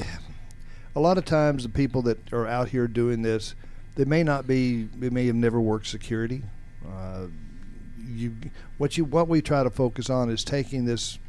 a 0.95 0.99
lot 0.99 1.17
of 1.17 1.25
times 1.25 1.63
the 1.63 1.69
people 1.69 2.01
that 2.03 2.33
are 2.33 2.47
out 2.47 2.69
here 2.69 2.87
doing 2.87 3.21
this, 3.21 3.55
they 3.95 4.05
may 4.05 4.23
not 4.23 4.47
be, 4.47 4.83
they 4.83 5.09
may 5.09 5.27
have 5.27 5.35
never 5.35 5.59
worked 5.59 5.87
security. 5.87 6.43
Uh, 6.87 7.27
you, 8.07 8.35
what 8.77 8.97
you, 8.97 9.05
what 9.05 9.27
we 9.27 9.41
try 9.41 9.63
to 9.63 9.69
focus 9.69 10.09
on 10.09 10.29
is 10.29 10.43
taking 10.43 10.85
this 10.85 11.19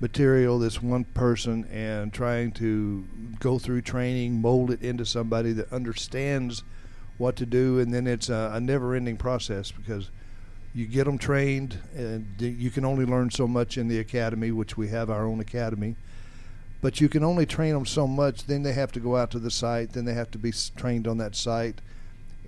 material, 0.00 0.58
this 0.58 0.82
one 0.82 1.04
person, 1.04 1.64
and 1.66 2.12
trying 2.12 2.50
to 2.52 3.06
go 3.38 3.58
through 3.58 3.82
training, 3.82 4.40
mold 4.40 4.70
it 4.70 4.82
into 4.82 5.06
somebody 5.06 5.52
that 5.52 5.72
understands 5.72 6.64
what 7.16 7.36
to 7.36 7.46
do, 7.46 7.78
and 7.78 7.94
then 7.94 8.06
it's 8.06 8.28
a, 8.28 8.50
a 8.54 8.60
never-ending 8.60 9.16
process 9.16 9.70
because 9.70 10.10
you 10.74 10.86
get 10.86 11.04
them 11.04 11.18
trained, 11.18 11.78
and 11.96 12.26
you 12.38 12.70
can 12.70 12.84
only 12.84 13.04
learn 13.04 13.30
so 13.30 13.46
much 13.46 13.78
in 13.78 13.86
the 13.86 14.00
academy, 14.00 14.50
which 14.50 14.76
we 14.76 14.88
have 14.88 15.08
our 15.08 15.24
own 15.24 15.38
academy. 15.38 15.94
But 16.82 17.00
you 17.00 17.08
can 17.08 17.22
only 17.22 17.46
train 17.46 17.74
them 17.74 17.86
so 17.86 18.06
much. 18.06 18.46
Then 18.46 18.64
they 18.64 18.72
have 18.72 18.90
to 18.92 19.00
go 19.00 19.16
out 19.16 19.30
to 19.30 19.38
the 19.38 19.50
site. 19.50 19.92
Then 19.92 20.04
they 20.04 20.14
have 20.14 20.32
to 20.32 20.38
be 20.38 20.52
trained 20.76 21.06
on 21.06 21.18
that 21.18 21.36
site, 21.36 21.80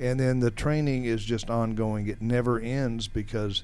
and 0.00 0.18
then 0.18 0.40
the 0.40 0.50
training 0.50 1.04
is 1.04 1.24
just 1.24 1.48
ongoing. 1.48 2.08
It 2.08 2.20
never 2.20 2.58
ends 2.58 3.06
because 3.06 3.62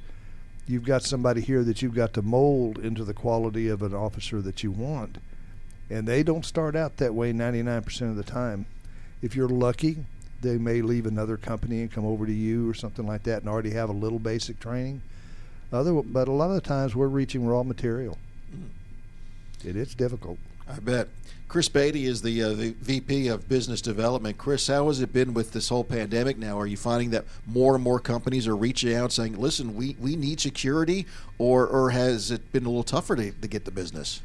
you've 0.67 0.85
got 0.85 1.03
somebody 1.03 1.41
here 1.41 1.65
that 1.65 1.83
you've 1.83 1.95
got 1.95 2.13
to 2.15 2.23
mold 2.23 2.79
into 2.79 3.05
the 3.05 3.15
quality 3.15 3.69
of 3.69 3.83
an 3.83 3.93
officer 3.93 4.41
that 4.43 4.63
you 4.63 4.71
want. 4.71 5.19
And 5.91 6.07
they 6.07 6.23
don't 6.23 6.47
start 6.47 6.77
out 6.77 6.99
that 6.99 7.15
way 7.15 7.33
99% 7.33 8.11
of 8.11 8.17
the 8.17 8.23
time. 8.23 8.67
If 9.21 9.35
you're 9.35 9.49
lucky, 9.49 10.07
they 10.43 10.59
may 10.59 10.83
leave 10.83 11.07
another 11.07 11.37
company 11.37 11.81
and 11.81 11.91
come 11.91 12.05
over 12.05 12.27
to 12.27 12.33
you 12.33 12.69
or 12.69 12.75
something 12.75 13.07
like 13.07 13.23
that 13.23 13.41
and 13.41 13.49
already 13.49 13.71
have 13.71 13.89
a 13.89 13.93
little 13.93 14.19
basic 14.19 14.61
training. 14.61 15.01
Other, 15.73 15.95
but 16.03 16.29
a 16.29 16.33
lot 16.33 16.51
of 16.51 16.55
the 16.55 16.61
times 16.61 16.95
we're 16.95 17.09
reaching 17.09 17.47
raw 17.47 17.63
material. 17.63 18.19
Mm. 18.55 19.67
It 19.67 19.77
is 19.77 19.95
difficult. 19.95 20.39
I 20.69 20.79
bet. 20.81 21.09
Chris 21.49 21.69
Beatty 21.69 22.07
is 22.07 22.23
the, 22.23 22.43
uh, 22.43 22.49
the 22.51 22.71
VP 22.81 23.29
of 23.29 23.49
Business 23.49 23.81
Development. 23.81 24.37
Chris, 24.39 24.67
how 24.67 24.87
has 24.87 25.01
it 25.01 25.13
been 25.13 25.35
with 25.35 25.53
this 25.53 25.69
whole 25.69 25.85
pandemic 25.85 26.39
now? 26.39 26.59
Are 26.59 26.67
you 26.67 26.79
finding 26.79 27.11
that 27.11 27.25
more 27.47 27.75
and 27.75 27.85
more 27.85 28.01
companies 28.01 28.47
are 28.49 28.57
reaching 28.57 28.95
out 28.95 29.13
saying, 29.13 29.39
listen, 29.39 29.75
we, 29.75 29.97
we 30.01 30.17
need 30.17 30.41
security, 30.41 31.07
or, 31.39 31.67
or 31.67 31.91
has 31.91 32.31
it 32.31 32.53
been 32.53 32.65
a 32.65 32.69
little 32.69 32.83
tougher 32.83 33.17
to, 33.17 33.33
to 33.33 33.49
get 33.49 33.67
the 33.67 33.71
business? 33.71 34.23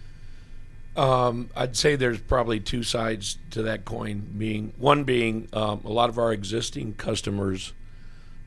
Um, 0.98 1.52
I'd 1.56 1.78
say 1.78 1.96
there's 1.96 2.20
probably 2.20 2.60
two 2.60 2.82
sides 2.82 3.38
to 3.52 3.62
that 3.64 3.86
coin. 3.86 4.34
Being 4.36 4.74
one 4.78 5.04
being 5.04 5.48
um, 5.54 5.82
a 5.86 5.92
lot 5.92 6.10
of 6.10 6.18
our 6.18 6.34
existing 6.34 6.96
customers, 6.96 7.72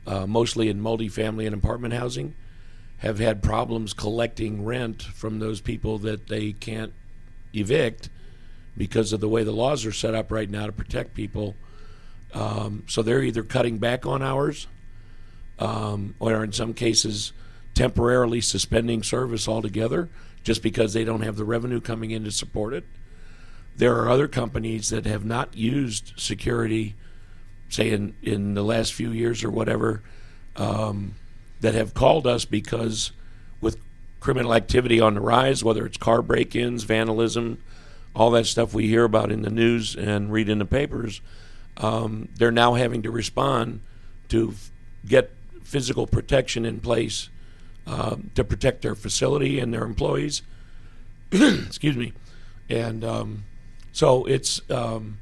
uh, 0.05 0.27
mostly 0.27 0.67
in 0.67 0.81
multifamily 0.81 1.45
and 1.45 1.55
apartment 1.55 1.93
housing, 1.93 2.35
have 2.97 3.19
had 3.19 3.41
problems 3.41 3.93
collecting 3.93 4.65
rent 4.65 5.01
from 5.01 5.39
those 5.39 5.61
people 5.61 5.97
that 5.99 6.27
they 6.27 6.51
can't 6.51 6.91
evict 7.55 8.09
because 8.77 9.13
of 9.13 9.21
the 9.21 9.29
way 9.29 9.43
the 9.43 9.51
laws 9.51 9.85
are 9.85 9.91
set 9.93 10.13
up 10.13 10.29
right 10.29 10.49
now 10.49 10.65
to 10.65 10.71
protect 10.73 11.13
people. 11.13 11.55
Um, 12.33 12.83
so 12.87 13.01
they're 13.01 13.23
either 13.23 13.43
cutting 13.43 13.77
back 13.77 14.05
on 14.05 14.21
hours, 14.21 14.67
um, 15.57 16.15
or 16.19 16.43
in 16.43 16.51
some 16.51 16.73
cases, 16.73 17.31
temporarily 17.73 18.41
suspending 18.41 19.03
service 19.03 19.47
altogether 19.47 20.09
just 20.43 20.63
because 20.63 20.93
they 20.93 21.03
don't 21.03 21.21
have 21.21 21.35
the 21.35 21.45
revenue 21.45 21.79
coming 21.79 22.11
in 22.11 22.23
to 22.23 22.31
support 22.31 22.73
it. 22.73 22.85
There 23.75 23.95
are 23.97 24.09
other 24.09 24.27
companies 24.27 24.89
that 24.89 25.05
have 25.05 25.23
not 25.23 25.55
used 25.55 26.13
security, 26.17 26.95
say 27.69 27.91
in, 27.91 28.15
in 28.21 28.53
the 28.53 28.63
last 28.63 28.93
few 28.93 29.11
years 29.11 29.43
or 29.43 29.49
whatever, 29.49 30.01
um, 30.55 31.15
that 31.61 31.73
have 31.73 31.93
called 31.93 32.27
us 32.27 32.43
because 32.45 33.11
with 33.61 33.77
criminal 34.19 34.53
activity 34.53 34.99
on 34.99 35.13
the 35.13 35.21
rise, 35.21 35.63
whether 35.63 35.85
it's 35.85 35.97
car 35.97 36.21
break 36.21 36.55
ins, 36.55 36.83
vandalism, 36.83 37.61
all 38.15 38.31
that 38.31 38.45
stuff 38.45 38.73
we 38.73 38.87
hear 38.87 39.03
about 39.03 39.31
in 39.31 39.43
the 39.43 39.49
news 39.49 39.95
and 39.95 40.31
read 40.31 40.49
in 40.49 40.59
the 40.59 40.65
papers, 40.65 41.21
um, 41.77 42.27
they're 42.35 42.51
now 42.51 42.73
having 42.73 43.01
to 43.03 43.11
respond 43.11 43.79
to 44.27 44.49
f- 44.49 44.71
get 45.05 45.31
physical 45.63 46.05
protection 46.05 46.65
in 46.65 46.79
place 46.79 47.29
um, 47.87 48.31
to 48.35 48.43
protect 48.43 48.81
their 48.81 48.95
facility 48.95 49.59
and 49.59 49.73
their 49.73 49.83
employees. 49.83 50.41
Excuse 51.31 51.97
me, 51.97 52.13
and 52.69 53.03
um, 53.03 53.43
so 53.91 54.25
it's 54.25 54.61
um, 54.69 55.19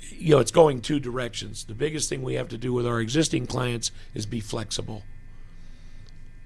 you 0.00 0.30
know 0.30 0.40
it's 0.40 0.50
going 0.50 0.80
two 0.80 1.00
directions. 1.00 1.64
The 1.64 1.74
biggest 1.74 2.08
thing 2.08 2.22
we 2.22 2.34
have 2.34 2.48
to 2.48 2.58
do 2.58 2.72
with 2.72 2.86
our 2.86 3.00
existing 3.00 3.46
clients 3.46 3.90
is 4.14 4.26
be 4.26 4.40
flexible. 4.40 5.02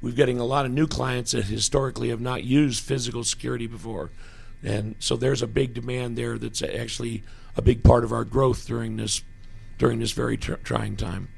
We're 0.01 0.13
getting 0.13 0.39
a 0.39 0.45
lot 0.45 0.67
of 0.67 0.73
new 0.73 0.87
clients 0.87 1.33
that 1.33 1.47
historically 1.47 2.11
have 2.11 2.21
not 2.21 2.45
used 2.45 2.83
physical 2.83 3.25
security 3.25 3.67
before, 3.67 4.11
and 4.63 4.97
so 4.99 5.17
there's 5.17 5.43
a 5.43 5.47
big 5.47 5.75
demand 5.75 6.17
there. 6.17 6.39
That's 6.39 6.63
actually 6.63 7.23
a 7.57 7.63
big 7.63 7.85
part 7.85 8.05
of 8.05 8.13
our 8.13 8.25
growth 8.25 8.67
during 8.67 8.97
this 8.97 9.23
during 9.79 9.99
this 9.99 10.13
very 10.13 10.37
tr- 10.37 10.55
trying 10.55 10.97
time 10.97 11.29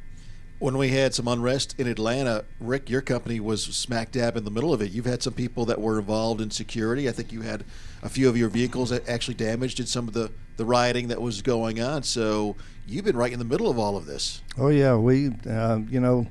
when 0.59 0.79
we 0.79 0.89
had 0.89 1.15
some 1.15 1.29
unrest 1.29 1.75
in 1.79 1.87
Atlanta, 1.87 2.45
Rick, 2.61 2.89
your 2.89 3.03
company 3.03 3.41
was 3.41 3.63
smack 3.63 4.11
dab 4.11 4.37
in 4.37 4.45
the 4.45 4.51
middle 4.51 4.73
of 4.73 4.81
it. 4.81 4.91
You've 4.91 5.05
had 5.05 5.23
some 5.23 5.35
people 5.35 5.67
that 5.67 5.81
were 5.81 5.99
involved 5.99 6.41
in 6.41 6.51
security. 6.51 7.09
I 7.09 7.13
think 7.13 7.31
you 7.31 7.43
had 7.43 7.65
a 8.03 8.09
few 8.09 8.29
of 8.29 8.37
your 8.37 8.49
vehicles 8.49 8.91
that 8.91 9.07
actually 9.09 9.35
damaged 9.35 9.81
in 9.81 9.87
some 9.87 10.09
of 10.09 10.15
the, 10.15 10.31
the 10.57 10.65
rioting 10.65 11.09
that 11.09 11.21
was 11.21 11.43
going 11.43 11.81
on. 11.81 12.05
So 12.05 12.57
you've 12.87 13.05
been 13.05 13.17
right 13.17 13.33
in 13.33 13.39
the 13.39 13.45
middle 13.45 13.71
of 13.71 13.79
all 13.79 13.99
of 13.99 14.07
this. 14.07 14.41
Oh, 14.57 14.69
yeah. 14.69 14.97
We, 14.97 15.31
uh, 15.49 15.81
you 15.91 16.01
know, 16.01 16.27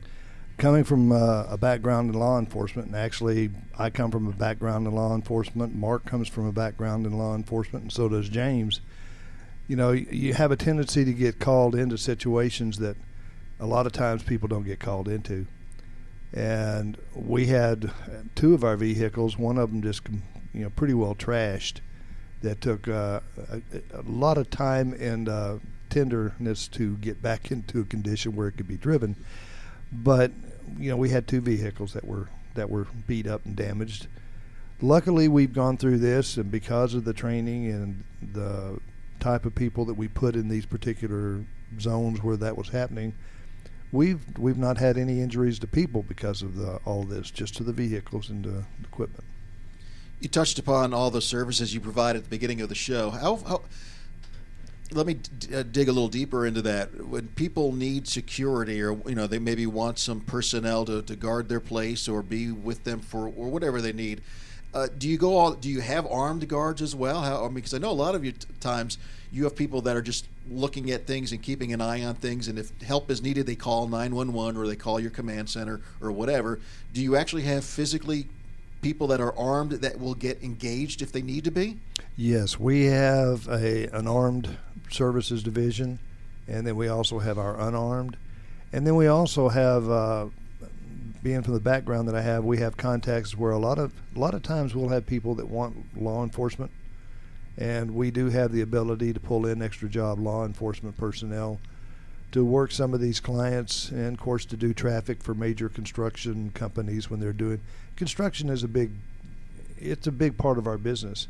coming 0.57 0.83
from 0.83 1.11
uh, 1.11 1.45
a 1.47 1.57
background 1.57 2.11
in 2.11 2.19
law 2.19 2.39
enforcement, 2.39 2.87
and 2.87 2.95
actually, 2.95 3.51
I 3.77 3.91
come 3.91 4.09
from 4.09 4.27
a 4.27 4.31
background 4.31 4.87
in 4.87 4.95
law 4.95 5.13
enforcement. 5.13 5.75
Mark 5.75 6.05
comes 6.05 6.27
from 6.27 6.47
a 6.47 6.51
background 6.51 7.05
in 7.05 7.13
law 7.13 7.35
enforcement, 7.35 7.83
and 7.83 7.91
so 7.91 8.09
does 8.09 8.27
James. 8.29 8.81
You 9.67 9.75
know, 9.75 9.91
you 9.91 10.33
have 10.33 10.51
a 10.51 10.55
tendency 10.55 11.05
to 11.05 11.13
get 11.13 11.39
called 11.39 11.75
into 11.75 11.99
situations 11.99 12.79
that– 12.79 12.97
a 13.59 13.65
lot 13.65 13.85
of 13.85 13.91
times 13.91 14.23
people 14.23 14.47
don't 14.47 14.63
get 14.63 14.79
called 14.79 15.07
into. 15.07 15.45
And 16.33 16.97
we 17.13 17.47
had 17.47 17.91
two 18.35 18.53
of 18.53 18.63
our 18.63 18.75
vehicles, 18.75 19.37
one 19.37 19.57
of 19.57 19.71
them 19.71 19.81
just 19.81 20.01
you 20.53 20.63
know 20.63 20.69
pretty 20.69 20.93
well 20.93 21.15
trashed. 21.15 21.79
That 22.41 22.61
took 22.61 22.87
uh, 22.87 23.21
a, 23.49 23.61
a, 23.93 24.01
lot 24.05 24.37
of 24.37 24.49
time 24.49 24.93
and 24.99 25.27
uh, 25.27 25.57
tenderness 25.89 26.67
to 26.69 26.97
get 26.97 27.21
back 27.21 27.51
into 27.51 27.79
a 27.79 27.85
condition 27.85 28.35
where 28.35 28.47
it 28.47 28.57
could 28.57 28.67
be 28.67 28.77
driven. 28.77 29.15
But 29.91 30.31
you 30.77 30.89
know 30.89 30.97
we 30.97 31.09
had 31.09 31.27
two 31.27 31.41
vehicles 31.41 31.93
that 31.93 32.05
were 32.05 32.27
that 32.55 32.69
were 32.69 32.87
beat 33.07 33.27
up 33.27 33.45
and 33.45 33.55
damaged. 33.55 34.07
Luckily, 34.81 35.29
we've 35.29 35.53
gone 35.53 35.77
through 35.77 35.99
this, 35.99 36.35
and 36.35 36.51
because 36.51 36.93
of 36.93 37.05
the 37.05 37.13
training 37.13 37.71
and 37.71 38.03
the 38.33 38.79
type 39.21 39.45
of 39.45 39.55
people 39.55 39.85
that 39.85 39.93
we 39.93 40.09
put 40.09 40.35
in 40.35 40.49
these 40.49 40.65
particular 40.65 41.45
zones 41.79 42.21
where 42.21 42.35
that 42.35 42.57
was 42.57 42.69
happening, 42.69 43.13
we've 43.95 44.37
we've 44.37 44.57
not 44.57 44.77
had 44.77 44.97
any 44.97 45.21
injuries 45.21 45.57
to 45.59 45.67
people 45.67 46.03
because 46.03 46.41
of 46.41 46.55
the, 46.55 46.79
all 46.85 47.03
this, 47.03 47.31
just 47.31 47.55
to 47.55 47.63
the 47.63 47.73
vehicles 47.73 48.29
and 48.29 48.43
the 48.43 48.63
equipment. 48.83 49.23
You 50.19 50.29
touched 50.29 50.59
upon 50.59 50.93
all 50.93 51.11
the 51.11 51.21
services 51.21 51.73
you 51.73 51.79
provide 51.79 52.15
at 52.15 52.23
the 52.23 52.29
beginning 52.29 52.61
of 52.61 52.69
the 52.69 52.75
show. 52.75 53.09
How, 53.09 53.37
how 53.37 53.61
let 54.91 55.07
me 55.07 55.15
d- 55.15 55.55
uh, 55.55 55.63
dig 55.63 55.87
a 55.89 55.91
little 55.91 56.07
deeper 56.07 56.45
into 56.45 56.61
that. 56.63 57.07
When 57.07 57.27
people 57.29 57.71
need 57.73 58.07
security, 58.07 58.81
or 58.81 58.97
you 59.07 59.15
know, 59.15 59.27
they 59.27 59.39
maybe 59.39 59.65
want 59.65 59.97
some 59.97 60.21
personnel 60.21 60.85
to, 60.85 61.01
to 61.01 61.15
guard 61.15 61.49
their 61.49 61.59
place 61.59 62.07
or 62.07 62.21
be 62.21 62.51
with 62.51 62.83
them 62.83 62.99
for 62.99 63.27
or 63.27 63.49
whatever 63.49 63.81
they 63.81 63.93
need. 63.93 64.21
Uh, 64.75 64.89
do 64.97 65.07
you 65.07 65.17
go 65.17 65.37
all? 65.37 65.53
Do 65.53 65.69
you 65.69 65.79
have 65.79 66.05
armed 66.05 66.45
guards 66.49 66.81
as 66.81 66.93
well? 66.93 67.21
How, 67.21 67.39
I 67.39 67.43
mean, 67.43 67.55
because 67.55 67.73
I 67.73 67.77
know 67.77 67.91
a 67.91 67.93
lot 67.93 68.13
of 68.13 68.25
you 68.25 68.33
t- 68.33 68.45
times 68.59 68.97
you 69.31 69.45
have 69.45 69.55
people 69.55 69.81
that 69.83 69.95
are 69.95 70.01
just 70.01 70.27
looking 70.51 70.91
at 70.91 71.07
things 71.07 71.31
and 71.31 71.41
keeping 71.41 71.71
an 71.71 71.79
eye 71.79 72.03
on 72.03 72.15
things, 72.15 72.49
and 72.49 72.59
if 72.59 72.77
help 72.81 73.09
is 73.09 73.21
needed, 73.21 73.45
they 73.45 73.55
call 73.55 73.87
911 73.87 74.57
or 74.57 74.67
they 74.67 74.75
call 74.75 74.99
your 74.99 75.11
command 75.11 75.49
center 75.49 75.79
or 76.01 76.11
whatever. 76.11 76.59
Do 76.93 77.01
you 77.01 77.15
actually 77.15 77.43
have 77.43 77.63
physically 77.63 78.27
people 78.81 79.07
that 79.07 79.21
are 79.21 79.33
armed 79.37 79.71
that 79.71 79.97
will 79.97 80.13
get 80.13 80.43
engaged 80.43 81.01
if 81.01 81.13
they 81.13 81.21
need 81.21 81.45
to 81.45 81.51
be? 81.51 81.77
Yes, 82.17 82.59
we 82.59 82.87
have 82.87 83.47
a 83.47 83.87
an 83.97 84.07
armed 84.07 84.57
services 84.91 85.41
division, 85.41 85.99
and 86.49 86.67
then 86.67 86.75
we 86.75 86.89
also 86.89 87.19
have 87.19 87.37
our 87.37 87.57
unarmed, 87.57 88.17
and 88.73 88.85
then 88.85 88.97
we 88.97 89.07
also 89.07 89.47
have. 89.47 89.89
Uh, 89.89 90.25
being 91.25 91.41
from 91.41 91.55
the 91.55 91.59
background 91.59 92.07
that 92.07 92.13
I 92.13 92.21
have, 92.21 92.45
we 92.45 92.59
have 92.59 92.77
contacts 92.77 93.35
where 93.35 93.49
a 93.49 93.57
lot 93.57 93.79
of 93.79 93.91
a 94.15 94.19
lot 94.19 94.35
of 94.35 94.43
times 94.43 94.75
we'll 94.75 94.89
have 94.89 95.07
people 95.07 95.33
that 95.33 95.49
want 95.49 95.99
law 95.99 96.23
enforcement 96.23 96.69
and 97.57 97.95
we 97.95 98.11
do 98.11 98.29
have 98.29 98.51
the 98.51 98.61
ability 98.61 99.11
to 99.11 99.19
pull 99.19 99.47
in 99.47 99.59
extra 99.59 99.89
job 99.89 100.19
law 100.19 100.45
enforcement 100.45 100.95
personnel 100.97 101.59
to 102.31 102.45
work 102.45 102.71
some 102.71 102.93
of 102.93 103.01
these 103.01 103.19
clients, 103.19 103.89
and 103.89 104.13
of 104.13 104.19
course 104.19 104.45
to 104.45 104.55
do 104.55 104.71
traffic 104.71 105.23
for 105.23 105.33
major 105.33 105.67
construction 105.67 106.51
companies 106.53 107.09
when 107.09 107.19
they're 107.19 107.33
doing 107.33 107.59
construction 107.95 108.47
is 108.47 108.61
a 108.61 108.67
big 108.67 108.91
it's 109.79 110.05
a 110.05 110.11
big 110.11 110.37
part 110.37 110.59
of 110.59 110.67
our 110.67 110.77
business 110.77 111.27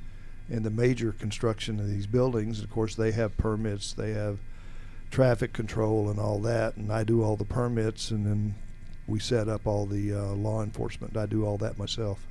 in 0.49 0.63
the 0.63 0.69
major 0.69 1.13
construction 1.13 1.79
of 1.79 1.87
these 1.87 2.05
buildings. 2.05 2.61
Of 2.61 2.69
course, 2.69 2.95
they 2.95 3.13
have 3.13 3.37
permits, 3.37 3.93
they 3.93 4.11
have 4.11 4.39
traffic 5.09 5.53
control 5.53 6.09
and 6.09 6.19
all 6.19 6.39
that, 6.39 6.75
and 6.75 6.91
I 6.91 7.05
do 7.05 7.23
all 7.23 7.37
the 7.37 7.45
permits, 7.45 8.11
and 8.11 8.25
then 8.25 8.55
we 9.07 9.19
set 9.19 9.47
up 9.47 9.67
all 9.67 9.85
the 9.85 10.13
uh, 10.13 10.21
law 10.33 10.63
enforcement. 10.63 11.15
I 11.15 11.25
do 11.25 11.45
all 11.45 11.57
that 11.59 11.77
myself. 11.77 12.25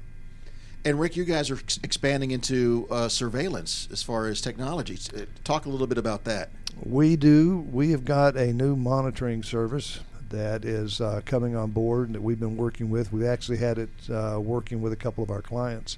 And 0.85 1.01
Rick, 1.01 1.17
you 1.17 1.25
guys 1.25 1.51
are 1.51 1.57
ex- 1.57 1.81
expanding 1.83 2.31
into 2.31 2.87
uh, 2.91 3.09
surveillance 3.09 3.89
as 3.91 4.03
far 4.03 4.27
as 4.27 4.41
technology. 4.41 4.99
Uh, 5.17 5.23
Talk 5.43 5.67
a 5.67 5.71
little 5.71 5.87
bit 5.87 5.99
about 5.99 6.25
that. 6.25 6.51
We 6.83 7.17
do. 7.17 7.67
We 7.73 7.93
have 7.93 8.05
got 8.05 8.37
a 8.37 8.53
new 8.53 8.77
monitoring 8.77 9.43
service 9.43 10.01
that 10.31 10.65
is 10.65 11.01
uh, 11.01 11.21
coming 11.25 11.55
on 11.57 11.71
board 11.71 12.13
that 12.13 12.23
we've 12.23 12.41
been 12.41 12.57
working 12.57 12.91
with. 12.91 13.13
We've 13.13 13.25
actually 13.27 13.59
had 13.59 13.79
it 13.79 13.91
uh, 14.11 14.41
working 14.41 14.83
with 14.83 14.93
a 14.93 14.97
couple 14.97 15.23
of 15.23 15.31
our 15.31 15.41
clients. 15.41 15.97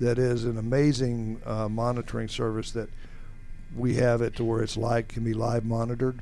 That 0.00 0.18
is 0.18 0.44
an 0.44 0.58
amazing 0.58 1.40
uh, 1.46 1.68
monitoring 1.68 2.28
service 2.28 2.72
that 2.72 2.90
we 3.74 3.94
have 3.94 4.20
it 4.20 4.36
to 4.36 4.44
where 4.44 4.62
it's 4.62 4.76
like 4.76 5.08
can 5.08 5.24
be 5.24 5.32
live 5.32 5.64
monitored, 5.64 6.20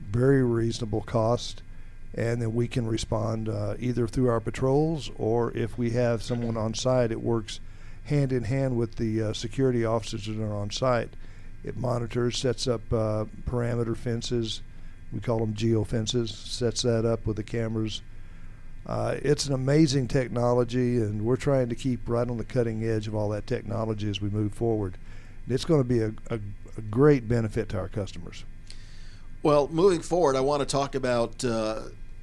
very 0.00 0.42
reasonable 0.42 1.02
cost, 1.02 1.62
and 2.14 2.40
then 2.40 2.54
we 2.54 2.68
can 2.68 2.86
respond 2.86 3.48
uh, 3.48 3.74
either 3.78 4.06
through 4.06 4.28
our 4.28 4.40
patrols 4.40 5.10
or 5.16 5.52
if 5.56 5.76
we 5.76 5.90
have 5.90 6.22
someone 6.22 6.56
on 6.56 6.74
site, 6.74 7.12
it 7.12 7.20
works 7.20 7.60
hand 8.04 8.32
in 8.32 8.44
hand 8.44 8.76
with 8.76 8.96
the 8.96 9.22
uh, 9.22 9.32
security 9.32 9.84
officers 9.84 10.26
that 10.26 10.42
are 10.42 10.54
on 10.54 10.70
site. 10.70 11.10
It 11.62 11.76
monitors, 11.76 12.38
sets 12.38 12.66
up 12.66 12.80
uh, 12.92 13.26
parameter 13.46 13.96
fences. 13.96 14.62
We 15.12 15.20
call 15.20 15.38
them 15.38 15.54
geo 15.54 15.84
fences. 15.84 16.34
Sets 16.34 16.82
that 16.82 17.04
up 17.04 17.26
with 17.26 17.36
the 17.36 17.42
cameras. 17.42 18.02
Uh, 18.86 19.16
it's 19.22 19.46
an 19.46 19.52
amazing 19.52 20.08
technology, 20.08 20.96
and 20.96 21.22
we're 21.22 21.36
trying 21.36 21.68
to 21.68 21.74
keep 21.74 22.08
right 22.08 22.28
on 22.28 22.38
the 22.38 22.44
cutting 22.44 22.82
edge 22.88 23.06
of 23.06 23.14
all 23.14 23.28
that 23.28 23.46
technology 23.46 24.08
as 24.08 24.20
we 24.20 24.30
move 24.30 24.54
forward. 24.54 24.96
And 25.44 25.54
it's 25.54 25.66
going 25.66 25.80
to 25.80 25.88
be 25.88 26.00
a, 26.00 26.12
a, 26.30 26.40
a 26.78 26.80
great 26.90 27.28
benefit 27.28 27.68
to 27.70 27.78
our 27.78 27.88
customers. 27.88 28.44
Well, 29.42 29.68
moving 29.68 30.00
forward, 30.00 30.34
I 30.34 30.40
want 30.40 30.60
to 30.60 30.66
talk 30.66 30.96
about, 30.96 31.44
uh, 31.44 31.82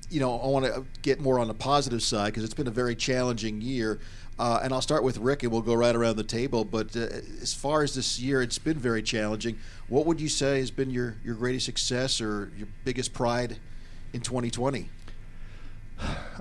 you 0.10 0.20
know, 0.20 0.38
I 0.38 0.48
want 0.48 0.66
to 0.66 0.86
get 1.02 1.22
more 1.22 1.40
on 1.40 1.48
the 1.48 1.54
positive 1.54 2.04
side 2.04 2.28
because 2.28 2.44
it's 2.44 2.54
been 2.54 2.68
a 2.68 2.72
very 2.72 2.96
challenging 2.96 3.62
year. 3.62 4.00
Uh, 4.38 4.60
and 4.62 4.74
I'll 4.74 4.82
start 4.82 5.02
with 5.02 5.18
Rick, 5.20 5.44
and 5.44 5.52
we'll 5.52 5.62
go 5.62 5.76
right 5.76 5.96
around 5.96 6.18
the 6.18 6.24
table. 6.24 6.66
But 6.66 6.94
uh, 6.96 7.08
as 7.42 7.54
far 7.54 7.84
as 7.84 7.96
this 7.96 8.20
year, 8.20 8.42
it's 8.42 8.58
been 8.58 8.78
very 8.78 9.02
challenging. 9.02 9.58
What 9.88 10.06
would 10.06 10.20
you 10.20 10.28
say 10.28 10.60
has 10.60 10.72
been 10.72 10.90
your, 10.90 11.16
your 11.24 11.36
greatest 11.36 11.66
success 11.66 12.20
or 12.20 12.52
your 12.58 12.68
biggest 12.84 13.14
pride 13.14 13.60
in 14.12 14.20
2020? 14.20 14.90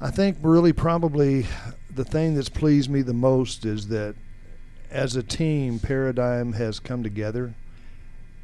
I 0.00 0.10
think 0.10 0.38
really 0.42 0.72
probably 0.72 1.46
the 1.88 2.04
thing 2.04 2.34
that's 2.34 2.48
pleased 2.48 2.90
me 2.90 3.02
the 3.02 3.14
most 3.14 3.64
is 3.64 3.86
that 3.88 4.16
as 4.90 5.14
a 5.14 5.22
team, 5.22 5.78
Paradigm 5.78 6.54
has 6.54 6.80
come 6.80 7.04
together, 7.04 7.54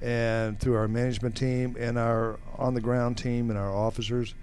and 0.01 0.59
through 0.59 0.75
our 0.75 0.89
management 0.89 1.37
team 1.37 1.77
and 1.79 1.99
our 1.99 2.39
on 2.57 2.75
the 2.75 2.81
ground 2.81 3.19
team 3.19 3.51
and 3.51 3.59
our 3.59 3.75
officers, 3.75 4.35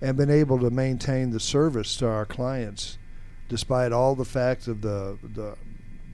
and 0.00 0.16
been 0.16 0.30
able 0.30 0.58
to 0.58 0.70
maintain 0.70 1.30
the 1.30 1.40
service 1.40 1.96
to 1.96 2.06
our 2.06 2.26
clients 2.26 2.98
despite 3.48 3.92
all 3.92 4.14
the 4.14 4.24
facts 4.24 4.68
of 4.68 4.82
the 4.82 5.18
the, 5.22 5.56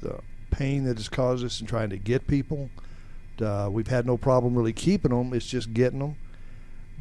the 0.01 0.21
pain 0.51 0.85
that 0.85 0.97
has 0.97 1.09
caused 1.09 1.45
us 1.45 1.61
in 1.61 1.67
trying 1.67 1.91
to 1.91 1.97
get 1.97 2.27
people. 2.27 2.71
Uh, 3.41 3.69
we've 3.71 3.89
had 3.89 4.07
no 4.07 4.17
problem 4.17 4.55
really 4.55 4.73
keeping 4.73 5.11
them; 5.11 5.33
it's 5.35 5.47
just 5.47 5.75
getting 5.75 5.99
them. 5.99 6.17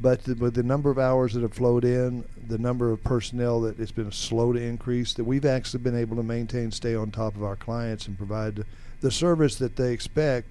But 0.02 0.24
the, 0.24 0.34
with 0.34 0.56
the 0.56 0.64
number 0.64 0.90
of 0.90 0.98
hours 0.98 1.34
that 1.34 1.42
have 1.42 1.54
flowed 1.54 1.86
in, 1.86 2.26
the 2.48 2.58
number 2.58 2.92
of 2.92 3.04
personnel 3.04 3.62
that 3.62 3.80
it's 3.80 3.92
been 3.92 4.12
slow 4.12 4.52
to 4.52 4.60
increase, 4.60 5.14
that 5.14 5.24
we've 5.24 5.46
actually 5.46 5.84
been 5.84 5.96
able 5.96 6.16
to 6.16 6.24
maintain, 6.24 6.72
stay 6.72 6.96
on 6.96 7.12
top 7.12 7.36
of 7.36 7.44
our 7.44 7.56
clients, 7.56 8.08
and 8.08 8.18
provide 8.18 8.66
the 9.02 9.12
service 9.12 9.56
that 9.58 9.76
they 9.76 9.94
expect, 9.94 10.50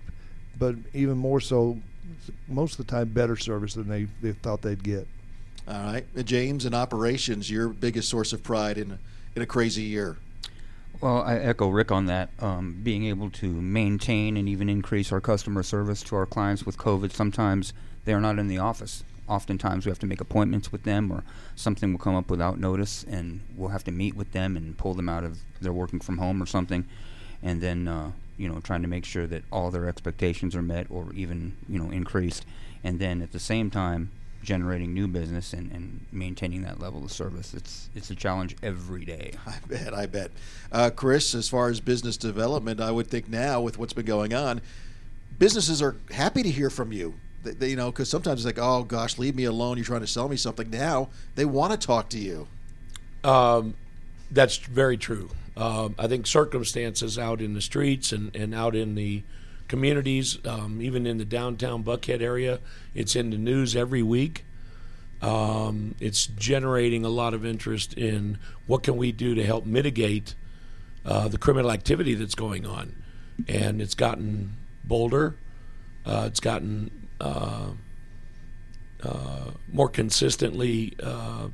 but 0.58 0.76
even 0.94 1.16
more 1.16 1.40
so, 1.40 1.78
most 2.48 2.78
of 2.78 2.86
the 2.86 2.90
time, 2.90 3.08
better 3.08 3.36
service 3.36 3.74
than 3.74 3.88
they, 3.88 4.06
they 4.20 4.32
thought 4.32 4.62
they'd 4.62 4.82
get. 4.82 5.06
All 5.68 5.74
right, 5.74 6.04
James, 6.24 6.66
in 6.66 6.74
operations, 6.74 7.50
your 7.50 7.68
biggest 7.68 8.08
source 8.08 8.32
of 8.32 8.42
pride 8.42 8.78
in 8.78 8.98
in 9.34 9.42
a 9.42 9.46
crazy 9.46 9.82
year. 9.82 10.16
Well, 11.00 11.22
I 11.22 11.36
echo 11.36 11.68
Rick 11.68 11.90
on 11.90 12.06
that. 12.06 12.30
Um, 12.38 12.78
being 12.82 13.06
able 13.06 13.30
to 13.30 13.46
maintain 13.46 14.36
and 14.36 14.48
even 14.48 14.68
increase 14.68 15.10
our 15.10 15.20
customer 15.20 15.62
service 15.62 16.02
to 16.04 16.16
our 16.16 16.26
clients 16.26 16.64
with 16.64 16.78
COVID, 16.78 17.12
sometimes 17.12 17.72
they 18.04 18.12
are 18.12 18.20
not 18.20 18.38
in 18.38 18.48
the 18.48 18.58
office. 18.58 19.02
Oftentimes, 19.28 19.86
we 19.86 19.90
have 19.90 19.98
to 20.00 20.06
make 20.06 20.20
appointments 20.20 20.70
with 20.70 20.84
them, 20.84 21.10
or 21.10 21.24
something 21.56 21.92
will 21.92 21.98
come 21.98 22.14
up 22.14 22.30
without 22.30 22.60
notice, 22.60 23.04
and 23.08 23.40
we'll 23.56 23.70
have 23.70 23.84
to 23.84 23.92
meet 23.92 24.14
with 24.14 24.32
them 24.32 24.56
and 24.56 24.76
pull 24.76 24.94
them 24.94 25.08
out 25.08 25.24
of 25.24 25.38
their 25.60 25.72
working 25.72 26.00
from 26.00 26.18
home 26.18 26.42
or 26.42 26.46
something, 26.46 26.86
and 27.42 27.60
then 27.60 27.88
uh, 27.88 28.12
you 28.36 28.48
know 28.48 28.60
trying 28.60 28.82
to 28.82 28.88
make 28.88 29.04
sure 29.04 29.26
that 29.26 29.44
all 29.52 29.70
their 29.70 29.88
expectations 29.88 30.54
are 30.56 30.62
met 30.62 30.86
or 30.90 31.12
even 31.14 31.56
you 31.68 31.78
know 31.78 31.90
increased, 31.90 32.44
and 32.84 32.98
then 32.98 33.22
at 33.22 33.32
the 33.32 33.40
same 33.40 33.70
time 33.70 34.10
generating 34.42 34.92
new 34.92 35.06
business 35.06 35.52
and, 35.52 35.70
and 35.70 36.04
maintaining 36.10 36.62
that 36.62 36.80
level 36.80 37.04
of 37.04 37.12
service. 37.12 37.54
It's 37.54 37.88
it's 37.94 38.10
a 38.10 38.14
challenge 38.14 38.56
every 38.62 39.04
day. 39.04 39.32
I 39.46 39.58
bet, 39.68 39.94
I 39.94 40.06
bet. 40.06 40.30
Uh, 40.70 40.90
Chris, 40.94 41.34
as 41.34 41.48
far 41.48 41.68
as 41.68 41.80
business 41.80 42.16
development, 42.16 42.80
I 42.80 42.90
would 42.90 43.06
think 43.06 43.28
now 43.28 43.60
with 43.60 43.78
what's 43.78 43.92
been 43.92 44.06
going 44.06 44.34
on, 44.34 44.60
businesses 45.38 45.80
are 45.80 45.96
happy 46.10 46.42
to 46.42 46.50
hear 46.50 46.70
from 46.70 46.92
you. 46.92 47.14
They, 47.42 47.52
they, 47.52 47.70
you 47.70 47.76
know, 47.76 47.90
because 47.90 48.08
sometimes 48.08 48.44
it's 48.44 48.46
like, 48.46 48.64
oh 48.64 48.84
gosh, 48.84 49.18
leave 49.18 49.34
me 49.34 49.44
alone. 49.44 49.76
You're 49.76 49.86
trying 49.86 50.00
to 50.00 50.06
sell 50.06 50.28
me 50.28 50.36
something. 50.36 50.70
Now 50.70 51.08
they 51.34 51.44
want 51.44 51.72
to 51.72 51.86
talk 51.86 52.08
to 52.10 52.18
you. 52.18 52.48
Um, 53.24 53.74
that's 54.30 54.56
very 54.56 54.96
true. 54.96 55.30
Um, 55.56 55.94
I 55.98 56.06
think 56.06 56.26
circumstances 56.26 57.18
out 57.18 57.40
in 57.40 57.54
the 57.54 57.60
streets 57.60 58.12
and, 58.12 58.34
and 58.34 58.54
out 58.54 58.74
in 58.74 58.94
the 58.94 59.22
communities, 59.68 60.38
um, 60.46 60.80
even 60.82 61.06
in 61.06 61.18
the 61.18 61.24
downtown 61.24 61.84
Buckhead 61.84 62.20
area, 62.20 62.60
it's 62.94 63.16
in 63.16 63.30
the 63.30 63.38
news 63.38 63.76
every 63.76 64.02
week. 64.02 64.44
Um, 65.20 65.94
it's 66.00 66.26
generating 66.26 67.04
a 67.04 67.08
lot 67.08 67.32
of 67.32 67.46
interest 67.46 67.94
in 67.94 68.38
what 68.66 68.82
can 68.82 68.96
we 68.96 69.12
do 69.12 69.34
to 69.34 69.44
help 69.44 69.64
mitigate 69.64 70.34
uh, 71.04 71.28
the 71.28 71.38
criminal 71.38 71.70
activity 71.70 72.14
that's 72.14 72.34
going 72.34 72.66
on, 72.66 73.02
and 73.48 73.80
it's 73.80 73.94
gotten 73.94 74.56
bolder. 74.84 75.36
Uh, 76.04 76.24
it's 76.26 76.40
gotten 76.40 77.08
uh, 77.20 77.70
uh 79.02 79.50
more 79.72 79.88
consistently 79.88 80.94
uh, 81.02 81.48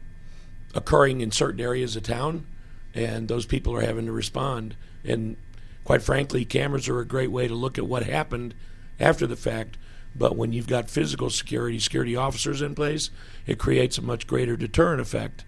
occurring 0.75 1.21
in 1.21 1.31
certain 1.31 1.61
areas 1.61 1.95
of 1.95 2.03
town, 2.03 2.47
and 2.95 3.29
those 3.29 3.47
people 3.47 3.75
are 3.75 3.83
having 3.83 4.07
to 4.07 4.13
respond. 4.13 4.77
And 5.05 5.37
quite 5.85 6.03
frankly, 6.03 6.45
cameras 6.45 6.89
are 6.89 7.01
a 7.01 7.07
great 7.07 7.31
way 7.31 7.49
to 7.49 7.55
look 7.55 7.79
at 7.79 7.87
what 7.87 8.05
happened 8.05 8.55
after 8.99 9.27
the 9.27 9.37
fact. 9.37 9.79
But 10.15 10.37
when 10.37 10.53
you've 10.53 10.67
got 10.67 10.91
physical 10.91 11.31
security, 11.31 11.79
security 11.79 12.17
officers 12.17 12.63
in 12.63 12.75
place, 12.75 13.11
it 13.47 13.59
creates 13.59 13.99
a 13.99 14.03
much 14.03 14.27
greater 14.27 14.57
deterrent 14.57 15.01
effect. 15.01 15.45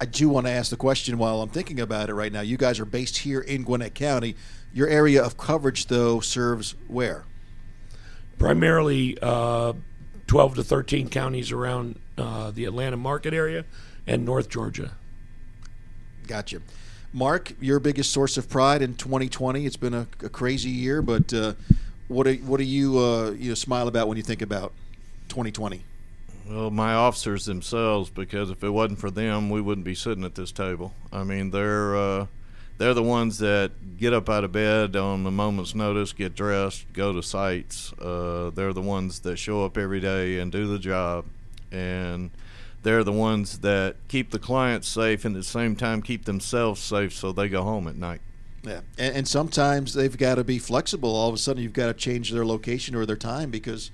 I 0.00 0.04
do 0.04 0.28
want 0.28 0.46
to 0.46 0.52
ask 0.52 0.70
the 0.70 0.76
question 0.76 1.16
while 1.16 1.42
I'm 1.42 1.48
thinking 1.48 1.78
about 1.78 2.10
it 2.10 2.14
right 2.14 2.32
now. 2.32 2.40
You 2.40 2.56
guys 2.56 2.80
are 2.80 2.84
based 2.84 3.18
here 3.18 3.40
in 3.40 3.62
Gwinnett 3.62 3.94
County. 3.94 4.34
Your 4.72 4.88
area 4.88 5.22
of 5.22 5.36
coverage, 5.36 5.86
though, 5.86 6.20
serves 6.20 6.74
where? 6.88 7.24
Primarily 8.38 9.16
uh, 9.22 9.74
12 10.26 10.56
to 10.56 10.64
13 10.64 11.08
counties 11.08 11.52
around 11.52 12.00
uh, 12.18 12.50
the 12.50 12.64
Atlanta 12.64 12.96
market 12.96 13.32
area 13.32 13.64
and 14.06 14.24
North 14.24 14.48
Georgia. 14.48 14.96
Gotcha. 16.26 16.60
Mark, 17.12 17.52
your 17.60 17.78
biggest 17.78 18.10
source 18.10 18.36
of 18.36 18.48
pride 18.48 18.80
in 18.80 18.94
2020. 18.94 19.66
It's 19.66 19.76
been 19.76 19.94
a, 19.94 20.06
a 20.22 20.28
crazy 20.28 20.70
year, 20.70 21.02
but 21.02 21.32
uh, 21.32 21.54
what 22.08 22.24
do, 22.24 22.34
what 22.46 22.58
do 22.58 22.64
you 22.64 22.98
uh, 22.98 23.30
you 23.32 23.50
know, 23.50 23.54
smile 23.54 23.88
about 23.88 24.08
when 24.08 24.16
you 24.16 24.22
think 24.22 24.40
about 24.40 24.72
2020? 25.28 25.82
Well, 26.48 26.70
my 26.70 26.94
officers 26.94 27.44
themselves, 27.44 28.10
because 28.10 28.50
if 28.50 28.64
it 28.64 28.70
wasn't 28.70 28.98
for 28.98 29.10
them, 29.10 29.50
we 29.50 29.60
wouldn't 29.60 29.84
be 29.84 29.94
sitting 29.94 30.24
at 30.24 30.34
this 30.34 30.52
table. 30.52 30.92
I 31.12 31.22
mean, 31.22 31.50
they're 31.50 31.96
uh, 31.96 32.26
they're 32.78 32.94
the 32.94 33.02
ones 33.02 33.38
that 33.38 33.98
get 33.98 34.12
up 34.12 34.28
out 34.28 34.42
of 34.42 34.52
bed 34.52 34.96
on 34.96 35.24
a 35.24 35.30
moment's 35.30 35.74
notice, 35.74 36.12
get 36.12 36.34
dressed, 36.34 36.92
go 36.92 37.12
to 37.12 37.22
sites. 37.22 37.92
Uh, 37.94 38.50
they're 38.54 38.72
the 38.72 38.82
ones 38.82 39.20
that 39.20 39.36
show 39.36 39.64
up 39.64 39.78
every 39.78 40.00
day 40.00 40.38
and 40.38 40.50
do 40.50 40.66
the 40.66 40.78
job, 40.78 41.26
and 41.70 42.30
they're 42.82 43.04
the 43.04 43.12
ones 43.12 43.58
that 43.60 43.96
keep 44.08 44.30
the 44.30 44.38
clients 44.38 44.88
safe 44.88 45.24
and 45.24 45.36
at 45.36 45.40
the 45.40 45.44
same 45.44 45.76
time 45.76 46.02
keep 46.02 46.24
themselves 46.24 46.80
safe 46.80 47.12
so 47.12 47.32
they 47.32 47.48
go 47.48 47.62
home 47.62 47.86
at 47.86 47.96
night. 47.96 48.20
Yeah, 48.64 48.80
and, 48.98 49.16
and 49.16 49.28
sometimes 49.28 49.94
they've 49.94 50.16
got 50.16 50.36
to 50.36 50.44
be 50.44 50.58
flexible. 50.58 51.14
All 51.14 51.28
of 51.28 51.34
a 51.34 51.38
sudden, 51.38 51.62
you've 51.62 51.72
got 51.72 51.86
to 51.86 51.94
change 51.94 52.30
their 52.30 52.46
location 52.46 52.94
or 52.94 53.04
their 53.06 53.16
time 53.16 53.50
because 53.50 53.90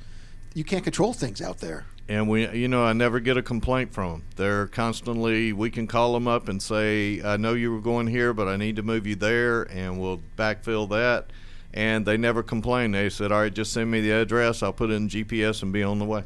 you 0.54 0.64
can't 0.64 0.84
control 0.84 1.14
things 1.14 1.40
out 1.40 1.58
there. 1.58 1.86
And 2.10 2.28
we, 2.28 2.48
you 2.50 2.68
know, 2.68 2.84
I 2.84 2.92
never 2.94 3.20
get 3.20 3.36
a 3.36 3.42
complaint 3.42 3.92
from 3.92 4.10
them. 4.10 4.24
They're 4.36 4.66
constantly. 4.66 5.52
We 5.52 5.70
can 5.70 5.86
call 5.86 6.14
them 6.14 6.26
up 6.26 6.48
and 6.48 6.62
say, 6.62 7.22
"I 7.22 7.36
know 7.36 7.52
you 7.54 7.72
were 7.72 7.80
going 7.80 8.06
here, 8.06 8.32
but 8.32 8.48
I 8.48 8.56
need 8.56 8.76
to 8.76 8.82
move 8.82 9.06
you 9.06 9.14
there," 9.14 9.62
and 9.64 9.98
we'll 10.00 10.20
backfill 10.36 10.88
that. 10.90 11.30
and 11.74 12.06
they 12.06 12.16
never 12.16 12.42
complain. 12.42 12.92
They 12.92 13.10
said, 13.10 13.30
"All 13.30 13.40
right, 13.42 13.52
just 13.52 13.74
send 13.74 13.90
me 13.90 14.00
the 14.00 14.12
address. 14.12 14.62
I'll 14.62 14.72
put 14.72 14.90
it 14.90 14.94
in 14.94 15.08
GPS 15.10 15.62
and 15.62 15.70
be 15.70 15.82
on 15.82 15.98
the 15.98 16.06
way." 16.06 16.24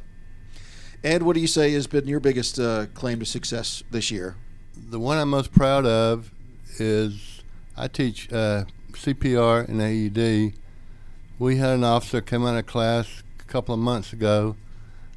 And 1.05 1.25
what 1.25 1.35
do 1.35 1.41
you 1.41 1.49
say 1.49 1.73
has 1.73 1.89
been 1.89 2.07
your 2.07 2.21
biggest 2.21 2.61
uh, 2.61 2.87
claim 2.95 3.19
to 3.19 3.27
success 3.27 3.83
this 3.91 4.11
year? 4.11 4.37
The 4.77 5.01
one 5.01 5.19
I'm 5.19 5.31
most 5.31 5.53
proud 5.53 5.85
of 5.85 6.31
is 6.79 7.43
I 7.77 7.89
teach 7.89 8.33
uh, 8.33 8.65
CPR 8.93 9.69
and 9.69 9.81
AED. 9.83 10.55
We 11.41 11.57
had 11.57 11.71
an 11.71 11.83
officer 11.83 12.21
come 12.21 12.47
out 12.47 12.57
of 12.57 12.67
class 12.67 13.23
a 13.41 13.45
couple 13.45 13.75
of 13.75 13.81
months 13.81 14.13
ago. 14.13 14.55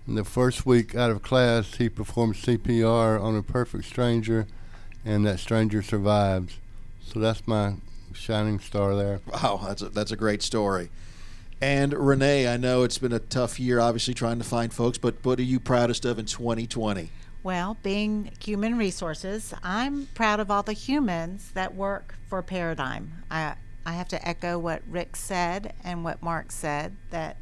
And 0.08 0.18
the 0.18 0.24
first 0.24 0.66
week 0.66 0.96
out 0.96 1.12
of 1.12 1.22
class, 1.22 1.76
he 1.76 1.90
performed 1.90 2.36
CPR 2.36 3.22
on 3.22 3.36
a 3.36 3.44
perfect 3.44 3.86
stranger, 3.86 4.48
and 5.04 5.26
that 5.26 5.40
stranger 5.40 5.82
survived. 5.82 6.54
So 7.04 7.20
that's 7.20 7.48
my 7.48 7.76
shining 8.14 8.60
star 8.60 8.96
there. 8.96 9.20
Wow, 9.28 9.62
that's 9.66 9.82
a, 9.82 9.90
that's 9.90 10.12
a 10.12 10.16
great 10.16 10.42
story. 10.42 10.90
And 11.62 11.94
Renee, 11.94 12.48
I 12.48 12.58
know 12.58 12.84
it's 12.84 12.98
been 12.98 13.14
a 13.14 13.20
tough 13.20 13.60
year, 13.60 13.80
obviously 13.80 14.14
trying 14.14 14.38
to 14.40 14.44
find 14.44 14.74
folks, 14.74 14.98
but 14.98 15.16
what 15.24 15.40
are 15.40 15.44
you 15.44 15.60
proudest 15.60 16.06
of 16.06 16.20
in 16.20 16.26
2020? 16.26 17.10
Well, 17.44 17.78
being 17.82 18.32
human 18.40 18.78
resources, 18.78 19.54
I'm 19.64 20.08
proud 20.16 20.40
of 20.40 20.52
all 20.52 20.64
the 20.64 20.74
humans 20.74 21.52
that 21.54 21.76
work 21.76 22.16
for 22.28 22.42
Paradigm. 22.42 23.24
I, 23.30 23.56
I 23.86 23.94
have 23.94 24.08
to 24.10 24.28
echo 24.28 24.58
what 24.58 24.82
Rick 24.90 25.16
said 25.16 25.74
and 25.84 26.04
what 26.04 26.22
Mark 26.22 26.52
said 26.52 26.96
that 27.12 27.38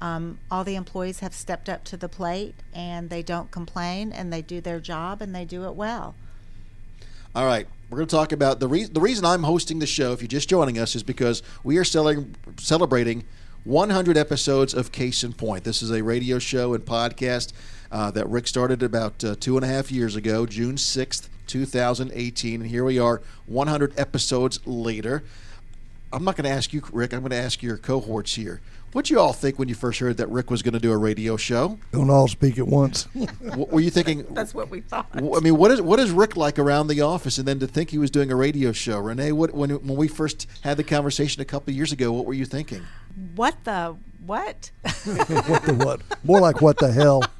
um, 0.00 0.38
all 0.50 0.64
the 0.64 0.74
employees 0.74 1.20
have 1.20 1.34
stepped 1.34 1.68
up 1.68 1.84
to 1.84 1.96
the 1.96 2.08
plate 2.08 2.54
and 2.74 3.10
they 3.10 3.22
don't 3.22 3.50
complain 3.50 4.12
and 4.12 4.32
they 4.32 4.42
do 4.42 4.60
their 4.60 4.80
job 4.80 5.22
and 5.22 5.34
they 5.34 5.44
do 5.44 5.64
it 5.64 5.74
well. 5.74 6.14
All 7.34 7.46
right, 7.46 7.66
we're 7.90 7.98
going 7.98 8.08
to 8.08 8.16
talk 8.16 8.32
about 8.32 8.58
the 8.58 8.68
reason. 8.68 8.92
The 8.92 9.00
reason 9.00 9.24
I'm 9.24 9.44
hosting 9.44 9.78
the 9.78 9.86
show, 9.86 10.12
if 10.12 10.20
you're 10.20 10.28
just 10.28 10.48
joining 10.48 10.78
us, 10.78 10.96
is 10.96 11.02
because 11.02 11.42
we 11.62 11.76
are 11.78 11.84
selling, 11.84 12.34
celebrating 12.58 13.24
100 13.68 14.16
episodes 14.16 14.72
of 14.72 14.92
Case 14.92 15.22
in 15.22 15.34
Point. 15.34 15.62
This 15.62 15.82
is 15.82 15.90
a 15.90 16.02
radio 16.02 16.38
show 16.38 16.72
and 16.72 16.82
podcast 16.86 17.52
uh, 17.92 18.10
that 18.12 18.26
Rick 18.26 18.46
started 18.46 18.82
about 18.82 19.22
uh, 19.22 19.36
two 19.38 19.58
and 19.58 19.64
a 19.64 19.68
half 19.68 19.92
years 19.92 20.16
ago, 20.16 20.46
June 20.46 20.76
6th, 20.76 21.28
2018. 21.46 22.62
And 22.62 22.70
here 22.70 22.82
we 22.82 22.98
are, 22.98 23.20
100 23.44 23.92
episodes 23.98 24.66
later. 24.66 25.22
I'm 26.10 26.24
not 26.24 26.34
going 26.34 26.46
to 26.46 26.50
ask 26.50 26.72
you, 26.72 26.82
Rick. 26.90 27.12
I'm 27.12 27.20
going 27.20 27.32
to 27.32 27.36
ask 27.36 27.62
your 27.62 27.76
cohorts 27.76 28.36
here. 28.36 28.62
What 28.92 29.04
did 29.04 29.10
you 29.10 29.20
all 29.20 29.34
think 29.34 29.58
when 29.58 29.68
you 29.68 29.74
first 29.74 30.00
heard 30.00 30.16
that 30.16 30.30
Rick 30.30 30.50
was 30.50 30.62
going 30.62 30.72
to 30.72 30.80
do 30.80 30.90
a 30.90 30.96
radio 30.96 31.36
show? 31.36 31.78
Don't 31.92 32.08
all 32.08 32.26
speak 32.26 32.58
at 32.58 32.66
once. 32.66 33.02
what 33.54 33.68
were 33.68 33.80
you 33.80 33.90
thinking? 33.90 34.24
That's 34.30 34.54
what 34.54 34.70
we 34.70 34.80
thought. 34.80 35.10
I 35.12 35.20
mean, 35.40 35.58
what 35.58 35.70
is 35.70 35.82
what 35.82 36.00
is 36.00 36.10
Rick 36.10 36.38
like 36.38 36.58
around 36.58 36.86
the 36.86 37.02
office, 37.02 37.36
and 37.36 37.46
then 37.46 37.58
to 37.58 37.66
think 37.66 37.90
he 37.90 37.98
was 37.98 38.10
doing 38.10 38.32
a 38.32 38.34
radio 38.34 38.72
show? 38.72 38.98
Renee, 38.98 39.32
what 39.32 39.52
when 39.52 39.68
when 39.68 39.96
we 39.98 40.08
first 40.08 40.46
had 40.62 40.78
the 40.78 40.84
conversation 40.84 41.42
a 41.42 41.44
couple 41.44 41.70
of 41.70 41.76
years 41.76 41.92
ago, 41.92 42.10
what 42.12 42.24
were 42.24 42.32
you 42.32 42.46
thinking? 42.46 42.86
What 43.34 43.64
the 43.64 43.96
what? 44.24 44.70
what 45.04 45.62
the 45.64 45.74
what? 45.74 46.00
More 46.24 46.40
like 46.40 46.60
what 46.60 46.78
the 46.78 46.92
hell? 46.92 47.22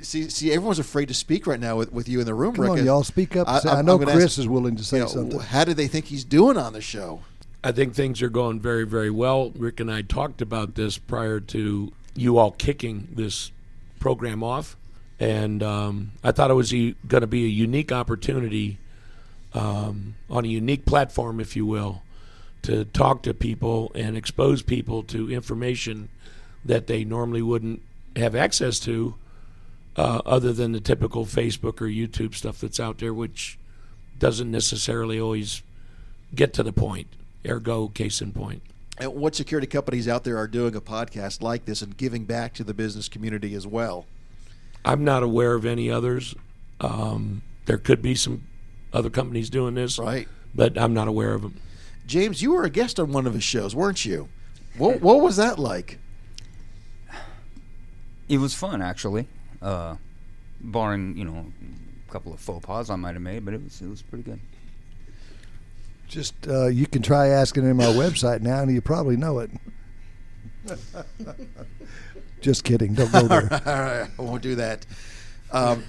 See, 0.00 0.30
see, 0.30 0.52
everyone's 0.52 0.78
afraid 0.78 1.08
to 1.08 1.14
speak 1.14 1.46
right 1.46 1.58
now 1.58 1.76
with, 1.76 1.92
with 1.92 2.08
you 2.08 2.20
in 2.20 2.26
the 2.26 2.34
room. 2.34 2.54
Come 2.54 2.64
Rick. 2.64 2.72
on, 2.72 2.84
y'all 2.86 3.04
speak 3.04 3.36
up. 3.36 3.48
I, 3.48 3.60
I, 3.68 3.78
I 3.78 3.82
know 3.82 3.98
Chris 3.98 4.24
ask, 4.24 4.38
is 4.38 4.48
willing 4.48 4.76
to 4.76 4.84
say 4.84 4.98
you 4.98 5.02
know, 5.02 5.08
something. 5.08 5.40
How 5.40 5.64
do 5.64 5.74
they 5.74 5.88
think 5.88 6.06
he's 6.06 6.24
doing 6.24 6.56
on 6.56 6.72
the 6.72 6.80
show? 6.80 7.22
I 7.64 7.72
think 7.72 7.94
things 7.94 8.22
are 8.22 8.28
going 8.28 8.60
very, 8.60 8.86
very 8.86 9.10
well. 9.10 9.50
Rick 9.50 9.80
and 9.80 9.90
I 9.90 10.02
talked 10.02 10.40
about 10.40 10.76
this 10.76 10.98
prior 10.98 11.40
to 11.40 11.92
you 12.14 12.38
all 12.38 12.52
kicking 12.52 13.08
this 13.12 13.50
program 13.98 14.44
off, 14.44 14.76
and 15.18 15.62
um, 15.62 16.12
I 16.22 16.30
thought 16.30 16.50
it 16.50 16.54
was 16.54 16.70
going 16.70 16.94
to 17.08 17.26
be 17.26 17.44
a 17.44 17.48
unique 17.48 17.90
opportunity 17.90 18.78
um, 19.54 20.14
on 20.30 20.44
a 20.44 20.48
unique 20.48 20.86
platform, 20.86 21.40
if 21.40 21.56
you 21.56 21.66
will, 21.66 22.02
to 22.68 22.84
talk 22.84 23.22
to 23.22 23.32
people 23.32 23.90
and 23.94 24.14
expose 24.14 24.60
people 24.60 25.02
to 25.02 25.32
information 25.32 26.10
that 26.66 26.86
they 26.86 27.02
normally 27.02 27.40
wouldn't 27.40 27.80
have 28.14 28.34
access 28.34 28.78
to, 28.78 29.14
uh, 29.96 30.20
other 30.26 30.52
than 30.52 30.72
the 30.72 30.80
typical 30.80 31.24
Facebook 31.24 31.80
or 31.80 31.86
YouTube 31.86 32.34
stuff 32.34 32.60
that's 32.60 32.78
out 32.78 32.98
there, 32.98 33.14
which 33.14 33.58
doesn't 34.18 34.50
necessarily 34.50 35.18
always 35.18 35.62
get 36.34 36.52
to 36.52 36.62
the 36.62 36.72
point 36.72 37.06
ergo 37.48 37.88
case 37.88 38.20
in 38.20 38.32
point. 38.32 38.60
And 38.98 39.14
what 39.14 39.34
security 39.34 39.66
companies 39.66 40.06
out 40.06 40.24
there 40.24 40.36
are 40.36 40.46
doing 40.46 40.76
a 40.76 40.80
podcast 40.82 41.40
like 41.40 41.64
this 41.64 41.80
and 41.80 41.96
giving 41.96 42.26
back 42.26 42.52
to 42.54 42.64
the 42.64 42.74
business 42.74 43.08
community 43.08 43.54
as 43.54 43.66
well? 43.66 44.04
I'm 44.84 45.04
not 45.04 45.22
aware 45.22 45.54
of 45.54 45.64
any 45.64 45.90
others. 45.90 46.34
Um, 46.82 47.40
there 47.64 47.78
could 47.78 48.02
be 48.02 48.14
some 48.14 48.42
other 48.92 49.08
companies 49.08 49.48
doing 49.48 49.74
this, 49.74 49.98
right? 49.98 50.28
But 50.54 50.76
I'm 50.76 50.92
not 50.92 51.08
aware 51.08 51.32
of 51.32 51.40
them. 51.40 51.54
James, 52.08 52.42
you 52.42 52.52
were 52.52 52.64
a 52.64 52.70
guest 52.70 52.98
on 52.98 53.12
one 53.12 53.26
of 53.26 53.34
his 53.34 53.44
shows, 53.44 53.76
weren't 53.76 54.04
you? 54.04 54.28
What, 54.78 55.00
what 55.02 55.20
was 55.20 55.36
that 55.36 55.58
like? 55.58 55.98
It 58.28 58.38
was 58.38 58.54
fun, 58.54 58.82
actually. 58.82 59.26
Uh, 59.60 59.96
barring 60.60 61.16
you 61.16 61.24
know 61.24 61.46
a 62.08 62.12
couple 62.12 62.32
of 62.32 62.40
faux 62.40 62.64
pas 62.64 62.90
I 62.90 62.96
might 62.96 63.14
have 63.14 63.22
made, 63.22 63.44
but 63.44 63.54
it 63.54 63.62
was 63.62 63.80
it 63.80 63.88
was 63.88 64.02
pretty 64.02 64.24
good. 64.24 64.40
Just 66.08 66.34
uh, 66.48 66.66
you 66.66 66.86
can 66.86 67.02
try 67.02 67.28
asking 67.28 67.64
him 67.64 67.80
our 67.80 67.92
website 67.92 68.40
now, 68.40 68.62
and 68.62 68.72
you 68.72 68.80
probably 68.80 69.16
know 69.16 69.40
it. 69.40 69.50
Just 72.40 72.64
kidding. 72.64 72.94
Don't 72.94 73.12
go 73.12 73.28
there. 73.28 73.52
All 73.66 73.72
right, 73.80 74.10
I 74.18 74.22
won't 74.22 74.42
do 74.42 74.54
that. 74.54 74.86
Um, 75.50 75.84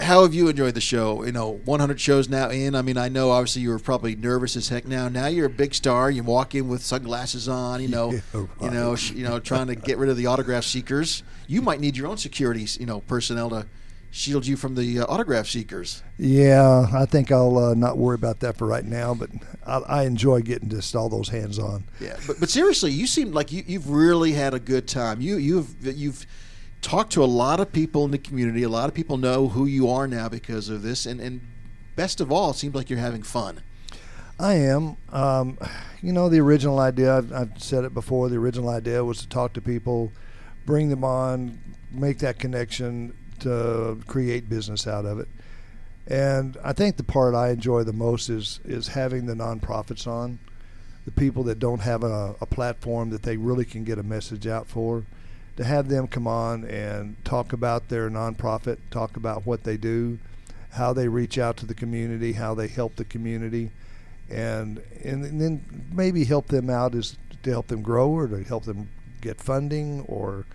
how 0.00 0.22
have 0.22 0.34
you 0.34 0.48
enjoyed 0.48 0.74
the 0.74 0.80
show? 0.80 1.24
You 1.24 1.32
know, 1.32 1.60
100 1.64 2.00
shows 2.00 2.28
now 2.28 2.50
in. 2.50 2.74
I 2.74 2.82
mean, 2.82 2.96
I 2.96 3.08
know 3.08 3.30
obviously 3.30 3.62
you 3.62 3.70
were 3.70 3.78
probably 3.78 4.16
nervous 4.16 4.56
as 4.56 4.68
heck. 4.68 4.86
Now, 4.86 5.08
now 5.08 5.26
you're 5.26 5.46
a 5.46 5.50
big 5.50 5.74
star. 5.74 6.10
You 6.10 6.22
walk 6.22 6.54
in 6.54 6.68
with 6.68 6.82
sunglasses 6.82 7.48
on. 7.48 7.82
You 7.82 7.88
know, 7.88 8.12
Yeah, 8.34 8.46
you 8.62 8.70
know, 8.70 8.96
sh- 8.96 9.12
you 9.12 9.24
know, 9.24 9.38
trying 9.38 9.66
to 9.68 9.74
get 9.74 9.98
rid 9.98 10.08
of 10.08 10.16
the 10.16 10.26
autograph 10.26 10.64
seekers. 10.64 11.22
You 11.46 11.62
might 11.62 11.80
need 11.80 11.96
your 11.96 12.06
own 12.06 12.16
security, 12.16 12.66
you 12.78 12.86
know, 12.86 13.00
personnel 13.00 13.50
to 13.50 13.66
shield 14.10 14.46
you 14.46 14.56
from 14.56 14.74
the 14.74 15.00
uh, 15.00 15.06
autograph 15.06 15.46
seekers. 15.46 16.02
Yeah, 16.18 16.86
I 16.92 17.06
think 17.06 17.30
I'll 17.30 17.56
uh, 17.58 17.74
not 17.74 17.96
worry 17.96 18.14
about 18.16 18.40
that 18.40 18.56
for 18.56 18.66
right 18.66 18.84
now. 18.84 19.14
But 19.14 19.30
I, 19.66 19.78
I 19.78 20.02
enjoy 20.04 20.42
getting 20.42 20.68
just 20.68 20.94
all 20.96 21.08
those 21.08 21.28
hands 21.28 21.58
on. 21.58 21.84
Yeah, 22.00 22.16
but, 22.26 22.40
but 22.40 22.50
seriously, 22.50 22.92
you 22.92 23.06
seem 23.06 23.32
like 23.32 23.52
you, 23.52 23.62
you've 23.66 23.88
really 23.90 24.32
had 24.32 24.54
a 24.54 24.60
good 24.60 24.88
time. 24.88 25.20
You 25.20 25.36
you've 25.36 25.74
you've 25.86 26.26
talked 26.80 27.12
to 27.12 27.22
a 27.22 27.26
lot 27.26 27.60
of 27.60 27.72
people 27.72 28.04
in 28.04 28.10
the 28.10 28.18
community. 28.18 28.62
A 28.62 28.68
lot 28.68 28.88
of 28.88 28.94
people 28.94 29.16
know 29.16 29.48
who 29.48 29.66
you 29.66 29.88
are 29.88 30.06
now 30.06 30.28
because 30.28 30.68
of 30.68 30.82
this, 30.82 31.06
and 31.06 31.20
and 31.20 31.40
best 31.96 32.20
of 32.20 32.32
all, 32.32 32.50
it 32.50 32.56
seems 32.56 32.74
like 32.74 32.88
you're 32.90 32.98
having 32.98 33.22
fun. 33.22 33.62
I 34.38 34.54
am. 34.54 34.96
Um, 35.10 35.58
you 36.00 36.12
know, 36.12 36.30
the 36.30 36.40
original 36.40 36.78
idea, 36.78 37.18
I've, 37.18 37.32
I've 37.32 37.62
said 37.62 37.84
it 37.84 37.92
before, 37.92 38.30
the 38.30 38.38
original 38.38 38.70
idea 38.70 39.04
was 39.04 39.18
to 39.18 39.28
talk 39.28 39.52
to 39.52 39.60
people, 39.60 40.12
bring 40.64 40.88
them 40.88 41.04
on, 41.04 41.58
make 41.92 42.18
that 42.20 42.38
connection 42.38 43.14
to 43.40 44.00
create 44.06 44.48
business 44.48 44.86
out 44.86 45.04
of 45.04 45.18
it. 45.18 45.28
And 46.06 46.56
I 46.64 46.72
think 46.72 46.96
the 46.96 47.04
part 47.04 47.34
I 47.34 47.50
enjoy 47.50 47.84
the 47.84 47.92
most 47.92 48.30
is, 48.30 48.60
is 48.64 48.88
having 48.88 49.26
the 49.26 49.34
nonprofits 49.34 50.06
on, 50.06 50.38
the 51.04 51.12
people 51.12 51.42
that 51.44 51.58
don't 51.58 51.80
have 51.80 52.02
a, 52.02 52.34
a 52.40 52.46
platform 52.46 53.10
that 53.10 53.22
they 53.22 53.36
really 53.36 53.66
can 53.66 53.84
get 53.84 53.98
a 53.98 54.02
message 54.02 54.46
out 54.46 54.66
for, 54.66 55.04
to 55.60 55.66
have 55.66 55.88
them 55.88 56.06
come 56.06 56.26
on 56.26 56.64
and 56.64 57.22
talk 57.22 57.52
about 57.52 57.90
their 57.90 58.08
nonprofit, 58.08 58.78
talk 58.90 59.18
about 59.18 59.44
what 59.44 59.64
they 59.64 59.76
do, 59.76 60.18
how 60.70 60.94
they 60.94 61.06
reach 61.06 61.36
out 61.36 61.58
to 61.58 61.66
the 61.66 61.74
community, 61.74 62.32
how 62.32 62.54
they 62.54 62.66
help 62.66 62.96
the 62.96 63.04
community 63.04 63.70
and 64.30 64.80
and 65.04 65.38
then 65.38 65.90
maybe 65.92 66.24
help 66.24 66.46
them 66.46 66.70
out 66.70 66.94
is 66.94 67.18
to 67.42 67.50
help 67.50 67.66
them 67.66 67.82
grow 67.82 68.08
or 68.08 68.28
to 68.28 68.42
help 68.44 68.64
them 68.64 68.88
get 69.20 69.38
funding 69.38 70.00
or 70.02 70.46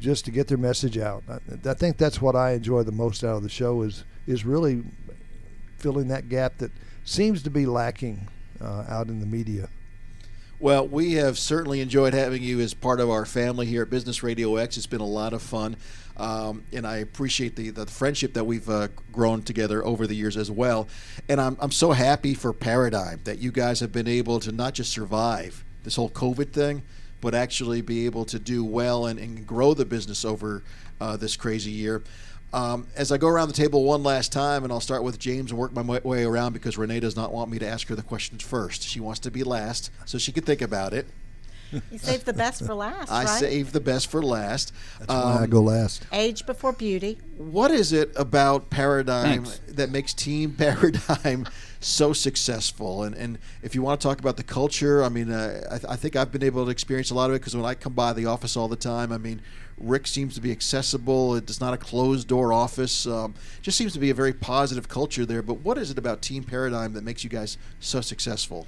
just 0.00 0.24
to 0.24 0.30
get 0.30 0.46
their 0.46 0.56
message 0.56 0.96
out. 0.96 1.24
I, 1.28 1.40
I 1.68 1.74
think 1.74 1.98
that's 1.98 2.22
what 2.22 2.34
I 2.34 2.52
enjoy 2.52 2.84
the 2.84 2.92
most 2.92 3.24
out 3.24 3.36
of 3.36 3.42
the 3.42 3.50
show 3.50 3.82
is 3.82 4.04
is 4.26 4.46
really 4.46 4.82
filling 5.76 6.08
that 6.08 6.30
gap 6.30 6.56
that 6.58 6.70
seems 7.04 7.42
to 7.42 7.50
be 7.50 7.66
lacking 7.66 8.28
uh, 8.62 8.84
out 8.88 9.08
in 9.08 9.20
the 9.20 9.26
media. 9.26 9.68
Well, 10.60 10.88
we 10.88 11.12
have 11.12 11.38
certainly 11.38 11.80
enjoyed 11.80 12.14
having 12.14 12.42
you 12.42 12.58
as 12.58 12.74
part 12.74 12.98
of 12.98 13.08
our 13.08 13.24
family 13.24 13.64
here 13.64 13.82
at 13.82 13.90
Business 13.90 14.24
Radio 14.24 14.56
X. 14.56 14.76
It's 14.76 14.88
been 14.88 15.00
a 15.00 15.06
lot 15.06 15.32
of 15.32 15.40
fun, 15.40 15.76
um, 16.16 16.64
and 16.72 16.84
I 16.84 16.96
appreciate 16.96 17.54
the, 17.54 17.70
the 17.70 17.86
friendship 17.86 18.34
that 18.34 18.42
we've 18.42 18.68
uh, 18.68 18.88
grown 19.12 19.42
together 19.42 19.86
over 19.86 20.08
the 20.08 20.16
years 20.16 20.36
as 20.36 20.50
well. 20.50 20.88
And 21.28 21.40
I'm, 21.40 21.56
I'm 21.60 21.70
so 21.70 21.92
happy 21.92 22.34
for 22.34 22.52
Paradigm 22.52 23.20
that 23.22 23.38
you 23.38 23.52
guys 23.52 23.78
have 23.78 23.92
been 23.92 24.08
able 24.08 24.40
to 24.40 24.50
not 24.50 24.74
just 24.74 24.90
survive 24.90 25.62
this 25.84 25.94
whole 25.94 26.10
COVID 26.10 26.50
thing, 26.50 26.82
but 27.20 27.36
actually 27.36 27.80
be 27.80 28.04
able 28.06 28.24
to 28.24 28.40
do 28.40 28.64
well 28.64 29.06
and, 29.06 29.20
and 29.20 29.46
grow 29.46 29.74
the 29.74 29.84
business 29.84 30.24
over 30.24 30.64
uh, 31.00 31.16
this 31.16 31.36
crazy 31.36 31.70
year. 31.70 32.02
Um, 32.52 32.86
as 32.96 33.12
I 33.12 33.18
go 33.18 33.28
around 33.28 33.48
the 33.48 33.54
table 33.54 33.84
one 33.84 34.02
last 34.02 34.32
time, 34.32 34.64
and 34.64 34.72
I'll 34.72 34.80
start 34.80 35.02
with 35.02 35.18
James 35.18 35.50
and 35.50 35.58
work 35.60 35.74
my 35.74 35.82
way 35.82 36.24
around 36.24 36.54
because 36.54 36.78
Renee 36.78 37.00
does 37.00 37.14
not 37.14 37.30
want 37.32 37.50
me 37.50 37.58
to 37.58 37.66
ask 37.68 37.88
her 37.88 37.94
the 37.94 38.02
questions 38.02 38.42
first. 38.42 38.82
She 38.82 39.00
wants 39.00 39.20
to 39.20 39.30
be 39.30 39.42
last 39.44 39.90
so 40.06 40.16
she 40.16 40.32
can 40.32 40.44
think 40.44 40.62
about 40.62 40.94
it. 40.94 41.06
You 41.90 41.98
saved 41.98 42.24
the 42.24 42.32
best 42.32 42.64
for 42.64 42.72
last, 42.86 43.12
I 43.12 43.24
right? 43.24 43.28
saved 43.40 43.74
the 43.74 43.80
best 43.80 44.10
for 44.10 44.22
last. 44.22 44.72
That's 44.98 45.10
why 45.12 45.40
I 45.40 45.44
Um, 45.44 45.50
go 45.50 45.60
last. 45.60 46.06
Age 46.10 46.46
before 46.46 46.72
beauty. 46.72 47.18
What 47.36 47.70
is 47.70 47.92
it 47.92 48.10
about 48.16 48.70
Paradigm 48.70 49.44
Thanks. 49.44 49.60
that 49.74 49.90
makes 49.90 50.14
Team 50.14 50.52
Paradigm 50.58 51.46
so 51.80 52.14
successful? 52.14 53.02
And 53.02 53.14
and 53.14 53.38
if 53.62 53.74
you 53.74 53.82
want 53.82 54.00
to 54.00 54.08
talk 54.08 54.18
about 54.20 54.38
the 54.38 54.42
culture, 54.44 55.04
I 55.04 55.10
mean, 55.10 55.30
uh, 55.30 55.60
I, 55.70 55.76
th- 55.76 55.90
I 55.90 55.96
think 55.96 56.16
I've 56.16 56.32
been 56.32 56.42
able 56.42 56.64
to 56.64 56.70
experience 56.70 57.10
a 57.10 57.14
lot 57.14 57.28
of 57.28 57.36
it 57.36 57.40
because 57.40 57.54
when 57.54 57.66
I 57.66 57.74
come 57.74 57.92
by 57.92 58.14
the 58.14 58.24
office 58.24 58.56
all 58.56 58.68
the 58.68 58.74
time, 58.76 59.12
I 59.12 59.18
mean, 59.18 59.42
Rick 59.80 60.06
seems 60.06 60.34
to 60.34 60.40
be 60.40 60.50
accessible. 60.52 61.36
It's 61.36 61.60
not 61.60 61.74
a 61.74 61.76
closed 61.76 62.28
door 62.28 62.52
office. 62.52 63.06
Um, 63.06 63.34
just 63.62 63.78
seems 63.78 63.92
to 63.92 63.98
be 63.98 64.10
a 64.10 64.14
very 64.14 64.32
positive 64.32 64.88
culture 64.88 65.24
there. 65.24 65.42
But 65.42 65.60
what 65.60 65.78
is 65.78 65.90
it 65.90 65.98
about 65.98 66.22
Team 66.22 66.44
Paradigm 66.44 66.92
that 66.94 67.04
makes 67.04 67.24
you 67.24 67.30
guys 67.30 67.58
so 67.80 68.00
successful? 68.00 68.66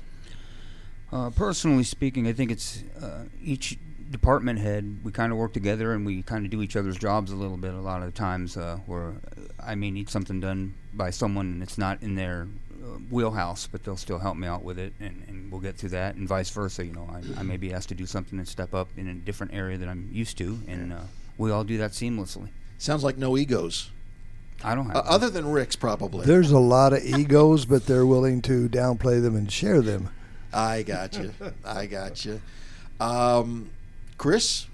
Uh, 1.12 1.30
personally 1.30 1.84
speaking, 1.84 2.26
I 2.28 2.32
think 2.32 2.50
it's 2.50 2.84
uh, 3.00 3.24
each 3.42 3.78
department 4.10 4.58
head. 4.58 5.00
We 5.04 5.12
kind 5.12 5.32
of 5.32 5.38
work 5.38 5.52
together 5.52 5.92
and 5.92 6.04
we 6.04 6.22
kind 6.22 6.44
of 6.44 6.50
do 6.50 6.62
each 6.62 6.76
other's 6.76 6.96
jobs 6.96 7.32
a 7.32 7.36
little 7.36 7.56
bit. 7.56 7.74
A 7.74 7.80
lot 7.80 8.02
of 8.02 8.12
the 8.12 8.18
times, 8.18 8.56
uh, 8.56 8.78
where 8.86 9.14
I 9.62 9.74
may 9.74 9.90
need 9.90 10.08
something 10.08 10.40
done 10.40 10.74
by 10.92 11.10
someone 11.10 11.46
and 11.46 11.62
it's 11.62 11.78
not 11.78 12.02
in 12.02 12.14
their 12.14 12.48
wheelhouse, 13.10 13.66
but 13.66 13.84
they'll 13.84 13.96
still 13.96 14.18
help 14.18 14.36
me 14.36 14.46
out 14.46 14.62
with 14.62 14.78
it, 14.78 14.92
and, 15.00 15.24
and 15.28 15.50
we'll 15.50 15.60
get 15.60 15.76
through 15.76 15.90
that, 15.90 16.16
and 16.16 16.28
vice 16.28 16.50
versa. 16.50 16.84
You 16.84 16.92
know, 16.92 17.08
I, 17.10 17.40
I 17.40 17.42
may 17.42 17.56
be 17.56 17.72
asked 17.72 17.88
to 17.90 17.94
do 17.94 18.06
something 18.06 18.38
and 18.38 18.46
step 18.46 18.74
up 18.74 18.88
in 18.96 19.08
a 19.08 19.14
different 19.14 19.54
area 19.54 19.78
that 19.78 19.88
I'm 19.88 20.08
used 20.12 20.38
to, 20.38 20.60
and 20.66 20.92
uh, 20.92 21.00
we 21.38 21.50
all 21.50 21.64
do 21.64 21.78
that 21.78 21.92
seamlessly. 21.92 22.48
Sounds 22.78 23.04
like 23.04 23.18
no 23.18 23.36
egos, 23.36 23.90
I 24.62 24.74
don't 24.74 24.86
have 24.86 24.96
uh, 24.96 25.02
other 25.06 25.30
than 25.30 25.50
Rick's 25.50 25.76
probably. 25.76 26.26
There's 26.26 26.50
a 26.50 26.58
lot 26.58 26.92
of 26.92 27.04
egos, 27.04 27.64
but 27.64 27.86
they're 27.86 28.06
willing 28.06 28.42
to 28.42 28.68
downplay 28.68 29.22
them 29.22 29.34
and 29.34 29.50
share 29.50 29.80
them. 29.80 30.10
I 30.52 30.82
got 30.82 31.16
you. 31.16 31.32
I 31.64 31.86
got 31.86 32.24
you. 32.24 32.40
Um, 32.98 33.70
Chris, 34.18 34.66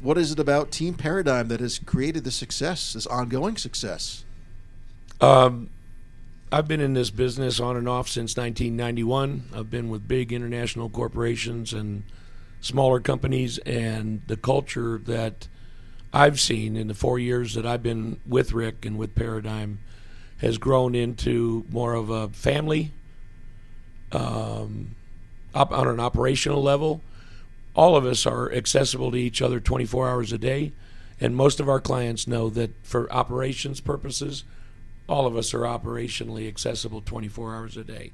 what 0.00 0.18
is 0.18 0.32
it 0.32 0.38
about 0.38 0.70
Team 0.70 0.94
Paradigm 0.94 1.48
that 1.48 1.60
has 1.60 1.78
created 1.78 2.24
the 2.24 2.30
success, 2.30 2.94
this 2.94 3.06
ongoing 3.06 3.56
success? 3.56 4.24
Um, 5.20 5.70
I've 6.52 6.66
been 6.66 6.80
in 6.80 6.94
this 6.94 7.10
business 7.10 7.60
on 7.60 7.76
and 7.76 7.88
off 7.88 8.08
since 8.08 8.36
1991. 8.36 9.50
I've 9.54 9.70
been 9.70 9.88
with 9.88 10.08
big 10.08 10.32
international 10.32 10.88
corporations 10.90 11.72
and 11.72 12.02
smaller 12.60 12.98
companies, 12.98 13.58
and 13.58 14.22
the 14.26 14.36
culture 14.36 14.98
that 15.04 15.46
I've 16.12 16.40
seen 16.40 16.76
in 16.76 16.88
the 16.88 16.94
four 16.94 17.20
years 17.20 17.54
that 17.54 17.64
I've 17.64 17.84
been 17.84 18.20
with 18.26 18.52
Rick 18.52 18.84
and 18.84 18.98
with 18.98 19.14
Paradigm 19.14 19.78
has 20.38 20.58
grown 20.58 20.96
into 20.96 21.64
more 21.70 21.94
of 21.94 22.10
a 22.10 22.28
family 22.30 22.92
um, 24.10 24.96
up 25.54 25.70
on 25.70 25.86
an 25.86 26.00
operational 26.00 26.62
level. 26.62 27.00
All 27.76 27.96
of 27.96 28.04
us 28.04 28.26
are 28.26 28.52
accessible 28.52 29.12
to 29.12 29.16
each 29.16 29.40
other 29.40 29.60
24 29.60 30.08
hours 30.08 30.32
a 30.32 30.38
day, 30.38 30.72
and 31.20 31.36
most 31.36 31.60
of 31.60 31.68
our 31.68 31.80
clients 31.80 32.26
know 32.26 32.50
that 32.50 32.72
for 32.84 33.10
operations 33.12 33.80
purposes, 33.80 34.42
all 35.10 35.26
of 35.26 35.36
us 35.36 35.52
are 35.52 35.62
operationally 35.62 36.46
accessible 36.46 37.00
24 37.00 37.54
hours 37.54 37.76
a 37.76 37.82
day. 37.82 38.12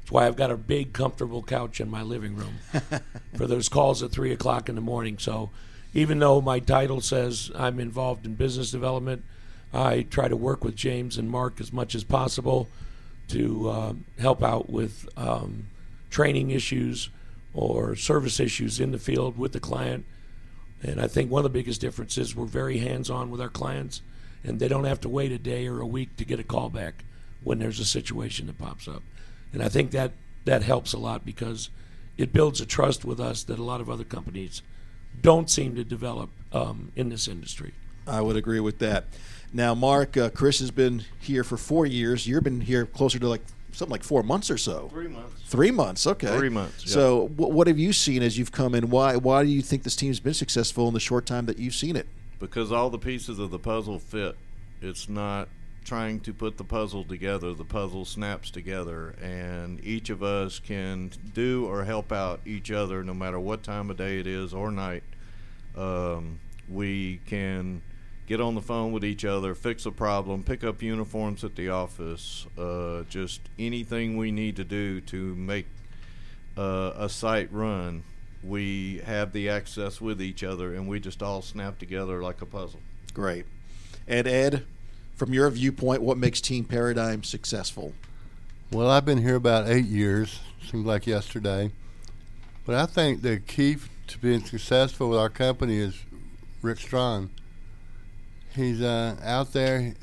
That's 0.00 0.12
why 0.12 0.26
I've 0.26 0.36
got 0.36 0.50
a 0.50 0.56
big, 0.56 0.92
comfortable 0.92 1.42
couch 1.42 1.80
in 1.80 1.90
my 1.90 2.02
living 2.02 2.36
room 2.36 2.58
for 3.36 3.46
those 3.46 3.70
calls 3.70 4.02
at 4.02 4.12
3 4.12 4.30
o'clock 4.32 4.68
in 4.68 4.74
the 4.74 4.80
morning. 4.82 5.18
So 5.18 5.50
even 5.94 6.18
though 6.18 6.42
my 6.42 6.60
title 6.60 7.00
says 7.00 7.50
I'm 7.56 7.80
involved 7.80 8.26
in 8.26 8.34
business 8.34 8.70
development, 8.70 9.24
I 9.72 10.02
try 10.02 10.28
to 10.28 10.36
work 10.36 10.62
with 10.62 10.76
James 10.76 11.16
and 11.16 11.30
Mark 11.30 11.58
as 11.58 11.72
much 11.72 11.94
as 11.94 12.04
possible 12.04 12.68
to 13.28 13.70
um, 13.70 14.04
help 14.18 14.42
out 14.42 14.68
with 14.68 15.08
um, 15.16 15.66
training 16.10 16.50
issues 16.50 17.08
or 17.54 17.96
service 17.96 18.38
issues 18.38 18.78
in 18.78 18.92
the 18.92 18.98
field 18.98 19.38
with 19.38 19.52
the 19.52 19.60
client. 19.60 20.04
And 20.82 21.00
I 21.00 21.08
think 21.08 21.30
one 21.30 21.40
of 21.40 21.50
the 21.50 21.58
biggest 21.58 21.80
differences 21.80 22.36
we're 22.36 22.44
very 22.44 22.78
hands 22.78 23.08
on 23.08 23.30
with 23.30 23.40
our 23.40 23.48
clients, 23.48 24.02
and 24.46 24.60
they 24.60 24.68
don't 24.68 24.84
have 24.84 25.00
to 25.00 25.08
wait 25.08 25.32
a 25.32 25.38
day 25.38 25.66
or 25.66 25.80
a 25.80 25.86
week 25.86 26.16
to 26.16 26.24
get 26.24 26.40
a 26.40 26.44
call 26.44 26.70
back 26.70 27.04
when 27.42 27.58
there's 27.58 27.80
a 27.80 27.84
situation 27.84 28.46
that 28.46 28.58
pops 28.58 28.88
up. 28.88 29.02
And 29.52 29.62
I 29.62 29.68
think 29.68 29.90
that 29.90 30.12
that 30.44 30.62
helps 30.62 30.92
a 30.92 30.98
lot 30.98 31.24
because 31.24 31.70
it 32.16 32.32
builds 32.32 32.60
a 32.60 32.66
trust 32.66 33.04
with 33.04 33.20
us 33.20 33.42
that 33.44 33.58
a 33.58 33.62
lot 33.62 33.80
of 33.80 33.90
other 33.90 34.04
companies 34.04 34.62
don't 35.20 35.50
seem 35.50 35.74
to 35.74 35.84
develop 35.84 36.30
um, 36.52 36.92
in 36.96 37.08
this 37.08 37.28
industry. 37.28 37.74
I 38.06 38.20
would 38.20 38.36
agree 38.36 38.60
with 38.60 38.78
that. 38.78 39.06
Now, 39.52 39.74
Mark, 39.74 40.16
uh, 40.16 40.30
Chris 40.30 40.60
has 40.60 40.70
been 40.70 41.04
here 41.20 41.42
for 41.42 41.56
four 41.56 41.86
years. 41.86 42.26
You've 42.26 42.44
been 42.44 42.60
here 42.60 42.86
closer 42.86 43.18
to 43.18 43.28
like 43.28 43.42
something 43.72 43.92
like 43.92 44.04
four 44.04 44.22
months 44.22 44.50
or 44.50 44.58
so. 44.58 44.88
Three 44.92 45.08
months. 45.08 45.42
Three 45.46 45.70
months, 45.70 46.06
okay. 46.06 46.36
Three 46.36 46.48
months, 46.48 46.86
yeah. 46.86 46.92
So, 46.92 47.26
wh- 47.28 47.50
what 47.50 47.66
have 47.66 47.78
you 47.78 47.92
seen 47.92 48.22
as 48.22 48.38
you've 48.38 48.52
come 48.52 48.74
in? 48.74 48.90
Why 48.90 49.16
Why 49.16 49.42
do 49.44 49.48
you 49.48 49.62
think 49.62 49.82
this 49.82 49.96
team's 49.96 50.20
been 50.20 50.34
successful 50.34 50.88
in 50.88 50.94
the 50.94 51.00
short 51.00 51.26
time 51.26 51.46
that 51.46 51.58
you've 51.58 51.74
seen 51.74 51.96
it? 51.96 52.06
Because 52.38 52.72
all 52.72 52.90
the 52.90 52.98
pieces 52.98 53.38
of 53.38 53.50
the 53.50 53.58
puzzle 53.58 53.98
fit. 53.98 54.36
It's 54.80 55.08
not 55.08 55.48
trying 55.84 56.20
to 56.20 56.34
put 56.34 56.56
the 56.58 56.64
puzzle 56.64 57.04
together. 57.04 57.54
The 57.54 57.64
puzzle 57.64 58.04
snaps 58.04 58.50
together, 58.50 59.14
and 59.22 59.82
each 59.84 60.10
of 60.10 60.22
us 60.22 60.58
can 60.58 61.12
do 61.32 61.66
or 61.66 61.84
help 61.84 62.12
out 62.12 62.40
each 62.44 62.70
other 62.70 63.02
no 63.04 63.14
matter 63.14 63.38
what 63.38 63.62
time 63.62 63.90
of 63.90 63.96
day 63.96 64.18
it 64.18 64.26
is 64.26 64.52
or 64.52 64.70
night. 64.70 65.04
Um, 65.76 66.40
we 66.68 67.20
can 67.26 67.82
get 68.26 68.40
on 68.40 68.56
the 68.56 68.62
phone 68.62 68.92
with 68.92 69.04
each 69.04 69.24
other, 69.24 69.54
fix 69.54 69.86
a 69.86 69.92
problem, 69.92 70.42
pick 70.42 70.64
up 70.64 70.82
uniforms 70.82 71.44
at 71.44 71.54
the 71.54 71.68
office, 71.68 72.46
uh, 72.58 73.04
just 73.08 73.40
anything 73.58 74.16
we 74.16 74.32
need 74.32 74.56
to 74.56 74.64
do 74.64 75.00
to 75.02 75.34
make 75.36 75.66
uh, 76.56 76.92
a 76.96 77.08
site 77.08 77.52
run. 77.52 78.02
We 78.46 79.02
have 79.04 79.32
the 79.32 79.48
access 79.48 80.00
with 80.00 80.22
each 80.22 80.44
other, 80.44 80.74
and 80.74 80.86
we 80.86 81.00
just 81.00 81.22
all 81.22 81.42
snap 81.42 81.78
together 81.78 82.22
like 82.22 82.40
a 82.42 82.46
puzzle. 82.46 82.80
Great. 83.12 83.46
And 84.06 84.26
Ed, 84.28 84.64
from 85.14 85.32
your 85.32 85.50
viewpoint, 85.50 86.02
what 86.02 86.16
makes 86.16 86.40
Team 86.40 86.64
Paradigm 86.64 87.24
successful? 87.24 87.92
Well, 88.70 88.90
I've 88.90 89.04
been 89.04 89.22
here 89.22 89.36
about 89.36 89.68
eight 89.68 89.86
years. 89.86 90.40
Seems 90.70 90.86
like 90.86 91.06
yesterday. 91.06 91.70
But 92.64 92.74
I 92.74 92.86
think 92.86 93.22
the 93.22 93.38
key 93.38 93.76
to 94.08 94.18
being 94.18 94.44
successful 94.44 95.08
with 95.08 95.18
our 95.18 95.28
company 95.28 95.78
is 95.78 95.96
Rick 96.62 96.78
Strawn. 96.78 97.30
He's 98.54 98.80
uh, 98.80 99.16
out 99.22 99.52
there. 99.52 99.94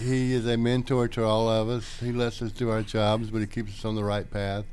He 0.00 0.32
is 0.32 0.46
a 0.46 0.56
mentor 0.56 1.08
to 1.08 1.24
all 1.24 1.48
of 1.48 1.68
us. 1.68 2.00
He 2.00 2.12
lets 2.12 2.42
us 2.42 2.52
do 2.52 2.70
our 2.70 2.82
jobs, 2.82 3.30
but 3.30 3.40
he 3.40 3.46
keeps 3.46 3.78
us 3.78 3.84
on 3.84 3.94
the 3.94 4.04
right 4.04 4.28
path. 4.30 4.64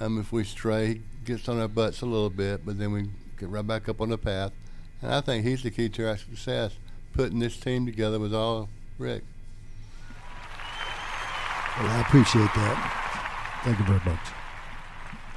Um, 0.00 0.18
if 0.18 0.32
we 0.32 0.44
stray, 0.44 0.94
he 0.94 1.11
gets 1.24 1.48
on 1.48 1.60
our 1.60 1.68
butts 1.68 2.02
a 2.02 2.06
little 2.06 2.30
bit, 2.30 2.64
but 2.64 2.78
then 2.78 2.92
we 2.92 3.08
get 3.38 3.48
right 3.48 3.66
back 3.66 3.88
up 3.88 4.00
on 4.00 4.08
the 4.10 4.18
path. 4.18 4.52
And 5.00 5.12
I 5.12 5.20
think 5.20 5.44
he's 5.44 5.62
the 5.62 5.70
key 5.70 5.88
to 5.90 6.08
our 6.08 6.16
success, 6.16 6.72
putting 7.12 7.38
this 7.38 7.56
team 7.56 7.86
together 7.86 8.18
with 8.18 8.34
all 8.34 8.68
Rick. 8.98 9.24
Well, 11.78 11.88
I 11.90 12.00
appreciate 12.02 12.52
that. 12.54 13.60
Thank 13.64 13.78
you 13.78 13.84
very 13.84 14.00
much. 14.04 14.20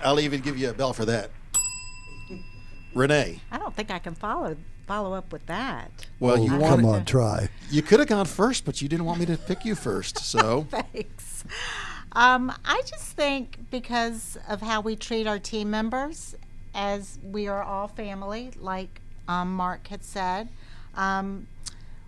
I'll 0.04 0.20
even 0.20 0.42
give 0.42 0.58
you 0.58 0.70
a 0.70 0.74
bell 0.74 0.94
for 0.94 1.06
that. 1.06 1.32
Renee. 2.94 3.40
I 3.52 3.58
don't 3.58 3.76
think 3.76 3.92
I 3.92 4.00
can 4.00 4.16
follow 4.16 4.56
follow 4.88 5.14
up 5.14 5.32
with 5.34 5.46
that. 5.48 5.90
Well, 6.20 6.38
you 6.38 6.54
Oh, 6.54 6.58
wanted, 6.60 6.76
come 6.84 6.86
on, 6.86 7.06
try. 7.06 7.50
You 7.72 7.82
could 7.82 8.00
have 8.00 8.08
gone 8.08 8.26
first, 8.26 8.66
but 8.66 8.82
you 8.82 8.88
didn't 8.88 9.06
want 9.06 9.20
me 9.20 9.26
to 9.26 9.36
pick 9.38 9.66
you 9.66 9.74
first. 9.76 10.20
So 10.20 10.68
Thanks. 10.72 11.44
Um, 12.16 12.54
I 12.64 12.82
just 12.86 13.12
think 13.12 13.60
because 13.70 14.38
of 14.48 14.62
how 14.62 14.80
we 14.80 14.96
treat 14.96 15.28
our 15.28 15.38
team 15.38 15.70
members, 15.70 16.36
as 16.74 17.20
we 17.30 17.48
are 17.48 17.62
all 17.62 17.90
family, 17.90 18.52
like 18.58 19.02
um, 19.28 19.54
Mark 19.54 19.88
had 19.88 20.04
said, 20.04 20.48
um, 20.96 21.48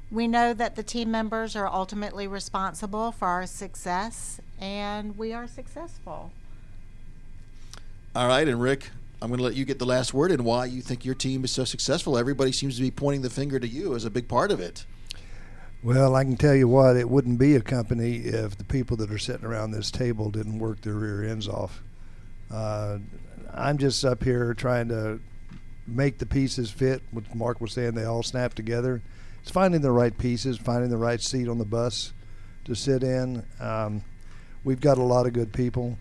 we 0.10 0.26
know 0.26 0.54
that 0.54 0.78
the 0.78 0.84
team 0.84 1.12
members 1.12 1.58
are 1.58 1.68
ultimately 1.68 2.26
responsible 2.26 3.12
for 3.12 3.28
our 3.28 3.46
success, 3.46 4.40
and 4.62 5.18
we 5.18 5.34
are 5.34 5.46
successful. 5.46 6.32
All 8.16 8.30
right, 8.30 8.48
and 8.48 8.62
Rick, 8.62 8.90
I'm 9.22 9.28
going 9.28 9.40
to 9.40 9.44
let 9.44 9.56
you 9.56 9.66
get 9.66 9.78
the 9.78 9.86
last 9.86 10.14
word 10.14 10.32
and 10.32 10.46
why 10.46 10.66
you 10.66 10.82
think 10.82 11.04
your 11.04 11.16
team 11.16 11.44
is 11.44 11.52
so 11.52 11.66
successful. 11.66 12.18
Everybody 12.18 12.54
seems 12.54 12.78
to 12.78 12.82
be 12.82 12.92
pointing 12.92 13.24
the 13.24 13.30
finger 13.30 13.60
to 13.60 13.68
you 13.68 13.94
as 13.94 14.06
a 14.06 14.10
big 14.10 14.30
part 14.30 14.52
of 14.52 14.62
it. 14.62 14.86
Well, 15.84 16.16
I 16.16 16.24
can 16.24 16.38
tell 16.38 16.56
you 16.56 16.68
what, 16.68 16.98
it 16.98 17.08
wouldn't 17.08 17.38
be 17.38 17.56
a 17.56 17.62
company 17.62 18.18
if 18.18 18.58
the 18.58 18.64
people 18.64 18.98
that 18.98 19.12
are 19.12 19.20
sitting 19.20 19.46
around 19.46 19.72
this 19.72 19.92
table 19.92 20.32
didn't 20.32 20.58
work 20.58 20.82
their 20.82 20.96
rear 20.96 21.24
ends 21.24 21.48
off. 21.48 21.84
Uh, 22.52 22.98
I'm 23.54 23.78
just 23.78 24.04
up 24.04 24.24
here 24.24 24.56
trying 24.56 24.88
to 24.90 25.20
make 25.86 26.18
the 26.18 26.26
pieces 26.26 26.72
fit. 26.72 27.04
What 27.12 27.34
Mark 27.36 27.62
was 27.62 27.74
saying, 27.74 27.94
they 27.94 28.06
all 28.06 28.24
snap 28.24 28.56
together. 28.56 29.04
It's 29.44 29.52
finding 29.52 29.82
the 29.82 29.92
right 29.92 30.18
pieces, 30.18 30.58
finding 30.58 30.90
the 30.90 30.98
right 30.98 31.22
seat 31.22 31.48
on 31.48 31.60
the 31.60 31.66
bus 31.66 32.12
to 32.66 32.74
sit 32.74 33.04
in. 33.04 33.46
Um, 33.60 34.04
we've 34.64 34.82
got 34.82 34.98
a 34.98 35.04
lot 35.04 35.28
of 35.28 35.34
good 35.34 35.54
people, 35.54 35.98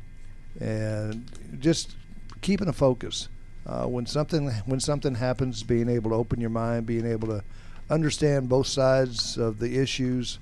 and 0.58 1.30
just 1.60 1.96
keeping 2.40 2.68
a 2.68 2.72
focus. 2.72 3.28
Uh, 3.66 3.84
when 3.84 4.06
something 4.06 4.50
when 4.64 4.80
something 4.80 5.16
happens, 5.16 5.62
being 5.62 5.88
able 5.88 6.10
to 6.10 6.16
open 6.16 6.40
your 6.40 6.50
mind, 6.50 6.86
being 6.86 7.06
able 7.06 7.28
to 7.28 7.44
understand 7.88 8.48
both 8.48 8.66
sides 8.66 9.36
of 9.36 9.58
the 9.58 9.78
issues, 9.78 10.38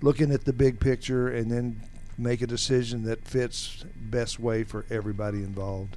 looking 0.00 0.32
at 0.32 0.44
the 0.44 0.52
big 0.52 0.80
picture, 0.80 1.28
and 1.28 1.50
then 1.50 1.82
make 2.16 2.42
a 2.42 2.46
decision 2.46 3.04
that 3.04 3.24
fits 3.24 3.84
best 3.96 4.40
way 4.40 4.64
for 4.64 4.84
everybody 4.90 5.38
involved. 5.38 5.96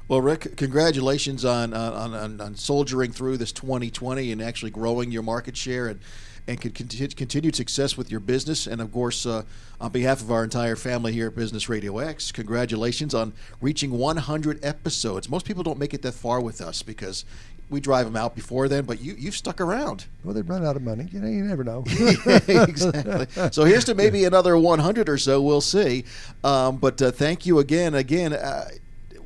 Well, 0.08 0.22
Rick, 0.22 0.58
congratulations 0.58 1.46
on, 1.46 1.74
on, 1.74 2.14
on, 2.14 2.42
on, 2.42 2.56
soldiering 2.56 3.12
through 3.12 3.38
this 3.38 3.52
2020 3.54 4.32
and 4.32 4.42
actually 4.42 4.72
growing 4.72 5.12
your 5.12 5.24
market 5.24 5.56
share 5.56 5.88
and, 5.88 6.02
and 6.48 6.60
continued 6.60 7.56
success 7.56 7.96
with 7.96 8.12
your 8.12 8.20
business. 8.20 8.68
And 8.68 8.82
of 8.82 8.92
course, 8.92 9.26
uh, 9.26 9.44
on 9.80 9.92
behalf 9.92 10.22
of 10.22 10.32
our 10.32 10.44
entire 10.44 10.76
family 10.76 11.14
here 11.14 11.28
at 11.28 11.36
Business 11.36 11.70
Radio 11.70 12.00
X, 12.00 12.32
congratulations 12.32 13.16
on 13.16 13.34
reaching 13.62 13.92
100 13.92 14.64
episodes. 14.66 15.30
Most 15.30 15.46
people 15.46 15.64
don't 15.64 15.80
make 15.80 15.94
it 15.94 16.02
that 16.02 16.14
far 16.14 16.42
with 16.42 16.60
us 16.60 16.82
because 16.84 17.24
we 17.70 17.80
drive 17.80 18.06
them 18.06 18.18
out 18.18 18.36
before 18.36 18.68
then, 18.68 18.84
but 18.84 19.02
you 19.02 19.16
you've 19.18 19.36
stuck 19.36 19.62
around. 19.62 20.06
Well, 20.26 20.34
they 20.34 20.42
run 20.42 20.66
out 20.66 20.76
of 20.76 20.82
money. 20.82 21.08
You 21.12 21.22
know, 21.22 21.28
you 21.30 21.44
never 21.44 21.64
know. 21.64 21.86
exactly. 22.48 23.28
So 23.52 23.64
here's 23.64 23.86
to 23.86 23.96
maybe 23.96 24.26
another 24.26 24.58
100 24.58 25.08
or 25.08 25.18
so. 25.18 25.42
We'll 25.42 25.62
see. 25.62 26.04
Um, 26.44 26.78
but 26.78 27.02
uh, 27.02 27.12
thank 27.12 27.46
you 27.46 27.60
again. 27.60 27.96
Again. 27.96 28.34
Uh, 28.34 28.68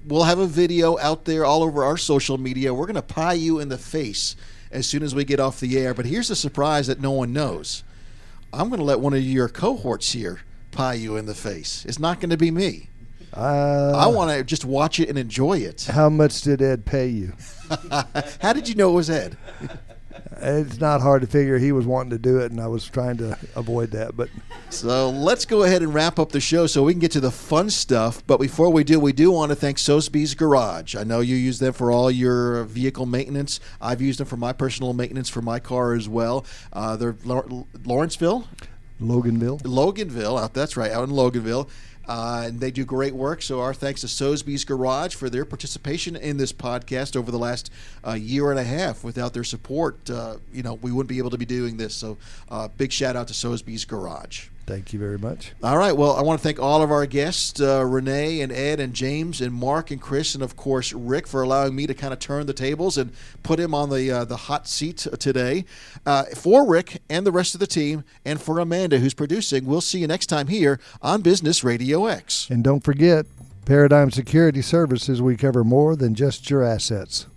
we'll 0.06 0.24
have 0.24 0.40
a 0.40 0.48
video 0.48 0.98
out 1.00 1.26
there 1.26 1.46
all 1.46 1.64
over 1.64 1.84
our 1.84 1.98
social 1.98 2.38
media. 2.38 2.74
We're 2.74 2.86
going 2.86 2.96
to 2.96 3.02
pie 3.02 3.34
you 3.34 3.60
in 3.60 3.70
the 3.70 3.78
face 3.78 4.36
as 4.72 4.88
soon 4.88 5.04
as 5.04 5.16
we 5.16 5.24
get 5.24 5.40
off 5.40 5.60
the 5.60 5.78
air. 5.78 5.94
But 5.94 6.06
here's 6.06 6.28
the 6.28 6.36
surprise 6.36 6.88
that 6.88 7.00
no 7.00 7.12
one 7.12 7.34
knows. 7.34 7.84
I'm 8.54 8.70
going 8.70 8.80
to 8.80 8.86
let 8.86 9.00
one 9.00 9.14
of 9.14 9.22
your 9.22 9.50
cohorts 9.50 10.12
here 10.12 10.42
pie 10.72 10.94
you 10.94 11.18
in 11.18 11.26
the 11.26 11.36
face. 11.36 11.86
It's 11.86 12.00
not 12.00 12.20
going 12.20 12.30
to 12.30 12.38
be 12.38 12.52
me. 12.52 12.90
Uh, 13.34 13.92
I 13.96 14.08
want 14.08 14.32
to 14.32 14.44
just 14.44 14.64
watch 14.64 15.00
it 15.00 15.10
and 15.10 15.18
enjoy 15.18 15.58
it. 15.58 15.84
How 15.92 16.10
much 16.10 16.42
did 16.42 16.62
Ed 16.62 16.86
pay 16.86 17.08
you? 17.08 17.34
How 18.42 18.54
did 18.54 18.70
you 18.70 18.76
know 18.76 18.92
it 18.92 18.94
was 18.94 19.10
Ed? 19.10 19.38
it's 20.42 20.80
not 20.80 21.02
hard 21.02 21.22
to 21.22 21.28
figure 21.28 21.58
he 21.58 21.72
was 21.72 21.86
wanting 21.86 22.12
to 22.12 22.18
do 22.18 22.40
it, 22.40 22.52
and 22.52 22.60
I 22.60 22.68
was 22.68 22.86
trying 22.86 23.18
to 23.18 23.38
avoid 23.56 23.92
that. 23.92 24.16
But 24.16 24.30
so 24.70 25.10
let's 25.10 25.46
go 25.46 25.64
ahead 25.64 25.82
and 25.82 25.94
wrap 25.94 26.20
up 26.20 26.32
the 26.32 26.40
show 26.40 26.68
so 26.68 26.84
we 26.84 26.94
can 26.94 27.00
get 27.00 27.12
to 27.12 27.20
the 27.20 27.32
fun 27.32 27.70
stuff. 27.70 28.26
But 28.28 28.40
before 28.40 28.70
we 28.70 28.84
do, 28.84 29.00
we 29.00 29.14
do 29.14 29.32
want 29.32 29.52
to 29.52 29.56
thank 29.56 29.78
Soesbee's 29.78 30.36
Garage. 30.36 30.96
I 30.96 31.04
know 31.04 31.20
you 31.20 31.36
use 31.36 31.60
them 31.60 31.74
for 31.74 31.92
all 31.92 32.10
your 32.10 32.64
vehicle 32.66 33.06
maintenance. 33.06 33.60
I've 33.82 34.02
used 34.02 34.20
them 34.20 34.28
for 34.28 34.38
my 34.38 34.54
personal 34.54 34.94
maintenance 34.94 35.30
for 35.30 35.42
my 35.42 35.60
car 35.60 35.94
as 35.94 36.10
well. 36.10 36.46
Uh, 36.74 36.96
they're 36.96 37.14
Lawrenceville. 37.14 38.48
Loganville. 39.02 39.62
Loganville, 39.64 40.54
that's 40.54 40.78
right, 40.78 40.92
out 40.92 41.10
in 41.10 41.14
Loganville. 41.14 41.68
Uh, 42.08 42.44
and 42.46 42.60
they 42.60 42.72
do 42.72 42.86
great 42.86 43.14
work. 43.16 43.42
So 43.42 43.62
our 43.62 43.74
thanks 43.74 44.02
to 44.02 44.08
Soesbee's 44.08 44.66
Garage 44.66 45.16
for 45.16 45.30
their 45.30 45.46
participation 45.46 46.16
in 46.16 46.38
this 46.38 46.54
podcast 46.54 47.16
over 47.16 47.32
the 47.32 47.40
last 47.40 47.72
uh, 48.06 48.14
year 48.14 48.52
and 48.52 48.60
a 48.60 48.64
half. 48.64 49.04
Without 49.04 49.34
their 49.34 49.44
support, 49.44 50.10
uh, 50.10 50.38
you 50.54 50.64
know, 50.64 50.76
we 50.76 50.92
wouldn't 50.92 51.10
be 51.10 51.18
able 51.18 51.32
to 51.32 51.38
be 51.38 51.46
doing 51.46 51.78
this. 51.78 51.96
So 51.96 52.18
uh, 52.50 52.68
big 52.68 52.92
shout 52.92 53.16
out 53.16 53.28
to 53.30 53.34
Soesbee's 53.34 53.86
Garage. 53.86 54.48
Thank 54.66 54.94
you 54.94 55.00
very 55.00 55.20
much. 55.20 55.54
All 55.62 55.78
right. 55.78 55.96
Well, 55.96 56.16
I 56.16 56.24
want 56.24 56.40
to 56.40 56.44
thank 56.44 56.60
all 56.60 56.82
of 56.82 56.90
our 56.92 57.06
guests, 57.06 57.62
uh, 57.62 57.86
Renee 57.86 58.42
and 58.42 58.52
Ed 58.52 58.80
and 58.80 58.94
James 58.94 59.40
and 59.40 59.54
Mark 59.54 59.92
and 59.92 60.02
Chris 60.02 60.34
and 60.34 60.44
of 60.44 60.56
course 60.56 60.92
Rick 60.92 61.28
for 61.28 61.44
allowing 61.44 61.76
me 61.76 61.86
to 61.86 61.94
kind 61.94 62.12
of 62.12 62.20
turn 62.20 62.48
the 62.48 62.54
tables 62.54 62.98
and 62.98 63.12
put 63.44 63.60
him 63.60 63.76
on 63.76 63.92
the 63.92 64.10
uh, 64.10 64.26
the 64.26 64.38
hot 64.38 64.68
seat 64.68 64.98
today. 65.20 65.66
Uh, 66.06 66.24
for 66.36 66.66
Rick 66.68 67.02
and 67.10 67.28
the 67.28 67.32
rest 67.32 67.54
of 67.54 67.60
the 67.60 67.68
team, 67.68 68.04
and 68.26 68.42
for 68.42 68.60
Amanda 68.60 68.98
who's 68.98 69.14
producing, 69.14 69.66
we'll 69.66 69.82
see 69.82 70.00
you 70.00 70.08
next 70.08 70.28
time 70.28 70.48
here 70.48 70.80
on 71.02 71.22
Business 71.22 71.64
Radio 71.64 72.08
X. 72.08 72.50
And 72.50 72.64
don't 72.64 72.84
forget, 72.84 73.28
Paradigm 73.66 74.10
Security 74.10 74.62
Services. 74.62 75.22
We 75.22 75.38
cover 75.38 75.64
more 75.64 75.96
than 75.96 76.16
just 76.16 76.50
your 76.50 76.64
assets. 76.64 77.28